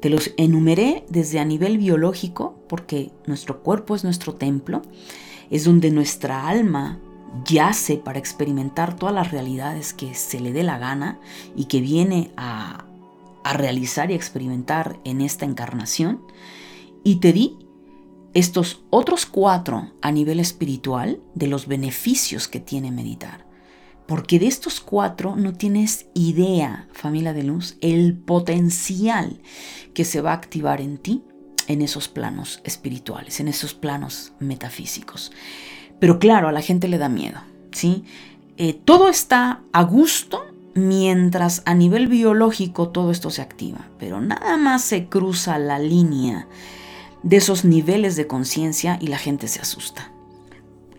Te 0.00 0.10
los 0.10 0.32
enumeré 0.36 1.04
desde 1.08 1.40
a 1.40 1.44
nivel 1.44 1.78
biológico, 1.78 2.62
porque 2.68 3.10
nuestro 3.26 3.62
cuerpo 3.62 3.94
es 3.94 4.04
nuestro 4.04 4.34
templo, 4.34 4.82
es 5.50 5.64
donde 5.64 5.90
nuestra 5.90 6.46
alma 6.46 7.00
yace 7.44 7.96
para 7.96 8.18
experimentar 8.18 8.96
todas 8.96 9.14
las 9.14 9.32
realidades 9.32 9.92
que 9.92 10.14
se 10.14 10.40
le 10.40 10.52
dé 10.52 10.62
la 10.62 10.78
gana 10.78 11.18
y 11.56 11.64
que 11.64 11.80
viene 11.80 12.30
a, 12.36 12.84
a 13.42 13.52
realizar 13.54 14.10
y 14.10 14.14
experimentar 14.14 15.00
en 15.04 15.20
esta 15.20 15.44
encarnación. 15.44 16.20
Y 17.02 17.16
te 17.16 17.32
di 17.32 17.63
estos 18.34 18.82
otros 18.90 19.26
cuatro 19.26 19.92
a 20.02 20.10
nivel 20.12 20.40
espiritual 20.40 21.20
de 21.34 21.46
los 21.46 21.66
beneficios 21.66 22.48
que 22.48 22.60
tiene 22.60 22.90
meditar. 22.90 23.46
Porque 24.06 24.38
de 24.38 24.48
estos 24.48 24.80
cuatro 24.80 25.34
no 25.36 25.54
tienes 25.54 26.08
idea, 26.14 26.88
familia 26.92 27.32
de 27.32 27.44
luz, 27.44 27.78
el 27.80 28.14
potencial 28.18 29.40
que 29.94 30.04
se 30.04 30.20
va 30.20 30.32
a 30.32 30.34
activar 30.34 30.80
en 30.80 30.98
ti 30.98 31.22
en 31.68 31.80
esos 31.80 32.08
planos 32.08 32.60
espirituales, 32.64 33.40
en 33.40 33.48
esos 33.48 33.72
planos 33.72 34.32
metafísicos. 34.40 35.32
Pero 36.00 36.18
claro, 36.18 36.48
a 36.48 36.52
la 36.52 36.60
gente 36.60 36.88
le 36.88 36.98
da 36.98 37.08
miedo, 37.08 37.40
¿sí? 37.72 38.04
Eh, 38.58 38.74
todo 38.74 39.08
está 39.08 39.62
a 39.72 39.82
gusto 39.84 40.44
mientras 40.74 41.62
a 41.64 41.74
nivel 41.74 42.08
biológico 42.08 42.90
todo 42.90 43.10
esto 43.10 43.30
se 43.30 43.40
activa, 43.40 43.88
pero 43.98 44.20
nada 44.20 44.56
más 44.56 44.82
se 44.82 45.06
cruza 45.08 45.56
la 45.58 45.78
línea 45.78 46.46
de 47.24 47.38
esos 47.38 47.64
niveles 47.64 48.14
de 48.14 48.28
conciencia 48.28 48.98
y 49.00 49.08
la 49.08 49.18
gente 49.18 49.48
se 49.48 49.60
asusta. 49.60 50.12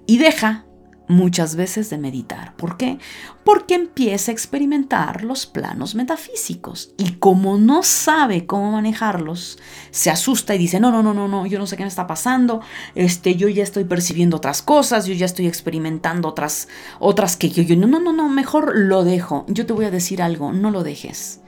Y 0.08 0.18
deja 0.18 0.66
muchas 1.08 1.56
veces 1.56 1.92
de 1.92 2.00
meditar. 2.00 2.56
¿Por 2.56 2.78
qué? 2.78 2.98
Porque 3.44 3.76
empieza 3.76 4.32
a 4.32 4.34
experimentar 4.34 5.24
los 5.24 5.46
planos 5.46 5.94
metafísicos 5.94 6.94
y 6.98 7.14
como 7.14 7.60
no 7.60 7.84
sabe 7.84 8.48
cómo 8.48 8.72
manejarlos, 8.72 9.60
se 9.92 10.10
asusta 10.10 10.56
y 10.56 10.58
dice, 10.58 10.80
no, 10.80 10.92
no, 10.92 11.04
no, 11.04 11.14
no, 11.14 11.28
no, 11.28 11.46
yo 11.46 11.60
no 11.60 11.68
sé 11.68 11.78
qué 11.78 11.84
me 11.84 11.90
está 11.90 12.08
pasando, 12.08 12.62
este, 12.96 13.36
yo 13.36 13.48
ya 13.48 13.62
estoy 13.62 13.84
percibiendo 13.84 14.38
otras 14.38 14.64
cosas, 14.64 15.06
yo 15.06 15.14
ya 15.14 15.28
estoy 15.28 15.46
experimentando 15.46 16.28
otras, 16.28 16.68
otras 17.00 17.38
que 17.38 17.50
yo, 17.50 17.62
yo, 17.62 17.76
no, 17.76 17.86
no, 17.86 18.00
no, 18.00 18.12
no, 18.12 18.28
mejor 18.30 18.74
lo 18.76 19.04
dejo. 19.04 19.46
Yo 19.48 19.68
te 19.68 19.74
voy 19.74 19.86
a 19.86 19.92
decir 19.92 20.24
algo, 20.24 20.54
no 20.54 20.72
lo 20.72 20.84
dejes. 20.84 21.42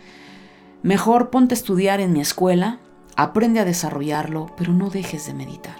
Mejor 0.83 1.31
ponte 1.31 1.55
a 1.55 1.57
estudiar 1.57 1.99
en 1.99 2.13
mi 2.13 2.21
escuela, 2.21 2.79
aprende 3.17 3.59
a 3.59 3.65
desarrollarlo, 3.65 4.53
pero 4.55 4.71
no 4.71 4.89
dejes 4.89 5.25
de 5.27 5.33
meditar. 5.33 5.75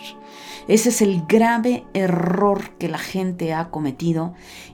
Ese 0.68 0.90
es 0.90 1.02
el 1.02 1.24
grave 1.28 1.86
error 1.94 2.72
que 2.78 2.90
la 2.90 2.98
gente 2.98 3.54
ha 3.54 3.70
cometido 3.70 4.34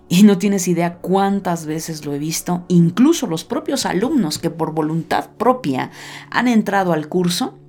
y 0.10 0.24
no 0.24 0.40
tienes 0.40 0.68
idea 0.68 0.98
cuántas 0.98 1.68
veces 1.68 2.06
lo 2.06 2.14
he 2.14 2.20
visto, 2.20 2.66
incluso 2.68 3.28
los 3.28 3.44
propios 3.44 3.86
alumnos 3.86 4.40
que 4.40 4.50
por 4.50 4.74
voluntad 4.74 5.30
propia 5.38 5.92
han 6.32 6.48
entrado 6.48 6.94
al 6.94 7.10
curso. 7.10 7.60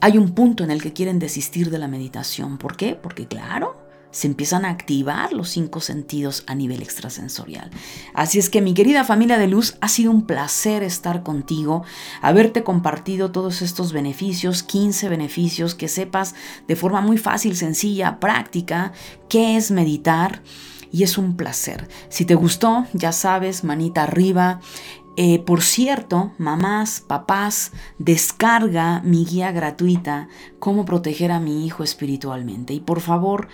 Hay 0.00 0.16
un 0.16 0.34
punto 0.34 0.64
en 0.64 0.70
el 0.70 0.82
que 0.82 0.92
quieren 0.92 1.18
desistir 1.18 1.70
de 1.70 1.78
la 1.78 1.88
meditación. 1.88 2.56
¿Por 2.56 2.76
qué? 2.76 2.94
Porque 2.94 3.26
claro, 3.26 3.83
se 4.14 4.28
empiezan 4.28 4.64
a 4.64 4.70
activar 4.70 5.32
los 5.32 5.48
cinco 5.48 5.80
sentidos 5.80 6.44
a 6.46 6.54
nivel 6.54 6.82
extrasensorial. 6.82 7.68
Así 8.14 8.38
es 8.38 8.48
que 8.48 8.62
mi 8.62 8.72
querida 8.72 9.02
familia 9.02 9.38
de 9.38 9.48
luz, 9.48 9.76
ha 9.80 9.88
sido 9.88 10.12
un 10.12 10.24
placer 10.24 10.84
estar 10.84 11.24
contigo, 11.24 11.82
haberte 12.22 12.62
compartido 12.62 13.32
todos 13.32 13.60
estos 13.60 13.92
beneficios, 13.92 14.62
15 14.62 15.08
beneficios, 15.08 15.74
que 15.74 15.88
sepas 15.88 16.36
de 16.68 16.76
forma 16.76 17.00
muy 17.00 17.18
fácil, 17.18 17.56
sencilla, 17.56 18.20
práctica, 18.20 18.92
qué 19.28 19.56
es 19.56 19.72
meditar. 19.72 20.42
Y 20.92 21.02
es 21.02 21.18
un 21.18 21.36
placer. 21.36 21.88
Si 22.08 22.24
te 22.24 22.36
gustó, 22.36 22.86
ya 22.92 23.10
sabes, 23.10 23.64
manita 23.64 24.04
arriba. 24.04 24.60
Eh, 25.16 25.40
por 25.40 25.62
cierto, 25.62 26.30
mamás, 26.38 27.00
papás, 27.00 27.72
descarga 27.98 29.00
mi 29.00 29.24
guía 29.24 29.50
gratuita, 29.50 30.28
cómo 30.60 30.84
proteger 30.84 31.32
a 31.32 31.40
mi 31.40 31.66
hijo 31.66 31.82
espiritualmente. 31.82 32.74
Y 32.74 32.78
por 32.78 33.00
favor, 33.00 33.48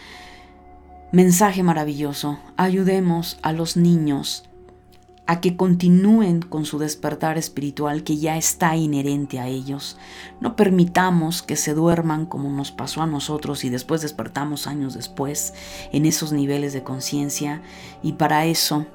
Mensaje 1.13 1.65
maravilloso, 1.65 2.39
ayudemos 2.57 3.37
a 3.43 3.53
los 3.53 3.77
niños 3.77 4.45
a 5.27 5.41
que 5.41 5.57
continúen 5.57 6.41
con 6.41 6.65
su 6.65 6.79
despertar 6.79 7.37
espiritual 7.37 8.05
que 8.05 8.19
ya 8.19 8.37
está 8.37 8.77
inherente 8.77 9.41
a 9.41 9.49
ellos. 9.49 9.97
No 10.41 10.55
permitamos 10.55 11.43
que 11.43 11.57
se 11.57 11.75
duerman 11.75 12.27
como 12.27 12.49
nos 12.51 12.71
pasó 12.71 13.03
a 13.03 13.09
nosotros 13.09 13.65
y 13.65 13.71
después 13.71 14.03
despertamos 14.03 14.69
años 14.69 14.95
después 14.95 15.53
en 15.93 16.07
esos 16.07 16.33
niveles 16.33 16.73
de 16.73 16.85
conciencia 16.85 17.61
y 18.05 18.13
para 18.13 18.47
eso, 18.47 18.87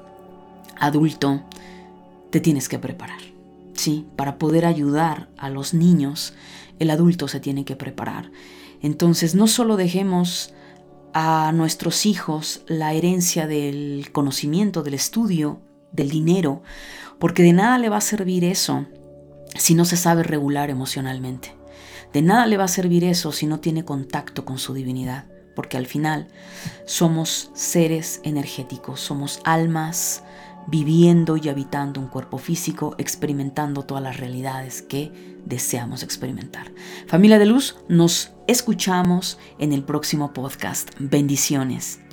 adulto, 0.78 1.42
te 2.30 2.40
tienes 2.40 2.70
que 2.70 2.78
preparar. 2.78 3.20
Sí, 3.74 4.06
para 4.16 4.38
poder 4.38 4.64
ayudar 4.64 5.28
a 5.36 5.50
los 5.50 5.74
niños, 5.74 6.32
el 6.78 6.88
adulto 6.88 7.28
se 7.28 7.40
tiene 7.40 7.66
que 7.66 7.76
preparar. 7.76 8.30
Entonces, 8.80 9.34
no 9.34 9.46
solo 9.46 9.76
dejemos 9.76 10.54
a 11.18 11.50
nuestros 11.52 12.04
hijos 12.04 12.60
la 12.66 12.92
herencia 12.92 13.46
del 13.46 14.10
conocimiento, 14.12 14.82
del 14.82 14.92
estudio, 14.92 15.62
del 15.90 16.10
dinero, 16.10 16.62
porque 17.18 17.42
de 17.42 17.54
nada 17.54 17.78
le 17.78 17.88
va 17.88 17.96
a 17.96 18.02
servir 18.02 18.44
eso 18.44 18.84
si 19.54 19.74
no 19.74 19.86
se 19.86 19.96
sabe 19.96 20.24
regular 20.24 20.68
emocionalmente. 20.68 21.54
De 22.12 22.20
nada 22.20 22.44
le 22.44 22.58
va 22.58 22.64
a 22.64 22.68
servir 22.68 23.02
eso 23.02 23.32
si 23.32 23.46
no 23.46 23.60
tiene 23.60 23.82
contacto 23.82 24.44
con 24.44 24.58
su 24.58 24.74
divinidad, 24.74 25.24
porque 25.54 25.78
al 25.78 25.86
final 25.86 26.28
somos 26.84 27.50
seres 27.54 28.20
energéticos, 28.22 29.00
somos 29.00 29.40
almas 29.44 30.22
viviendo 30.66 31.38
y 31.38 31.48
habitando 31.48 31.98
un 31.98 32.08
cuerpo 32.08 32.36
físico, 32.36 32.94
experimentando 32.98 33.84
todas 33.84 34.02
las 34.02 34.18
realidades 34.18 34.82
que 34.82 35.35
deseamos 35.46 36.02
experimentar. 36.02 36.72
Familia 37.06 37.38
de 37.38 37.46
luz, 37.46 37.76
nos 37.88 38.32
escuchamos 38.46 39.38
en 39.58 39.72
el 39.72 39.82
próximo 39.82 40.34
podcast. 40.34 40.90
Bendiciones. 40.98 42.05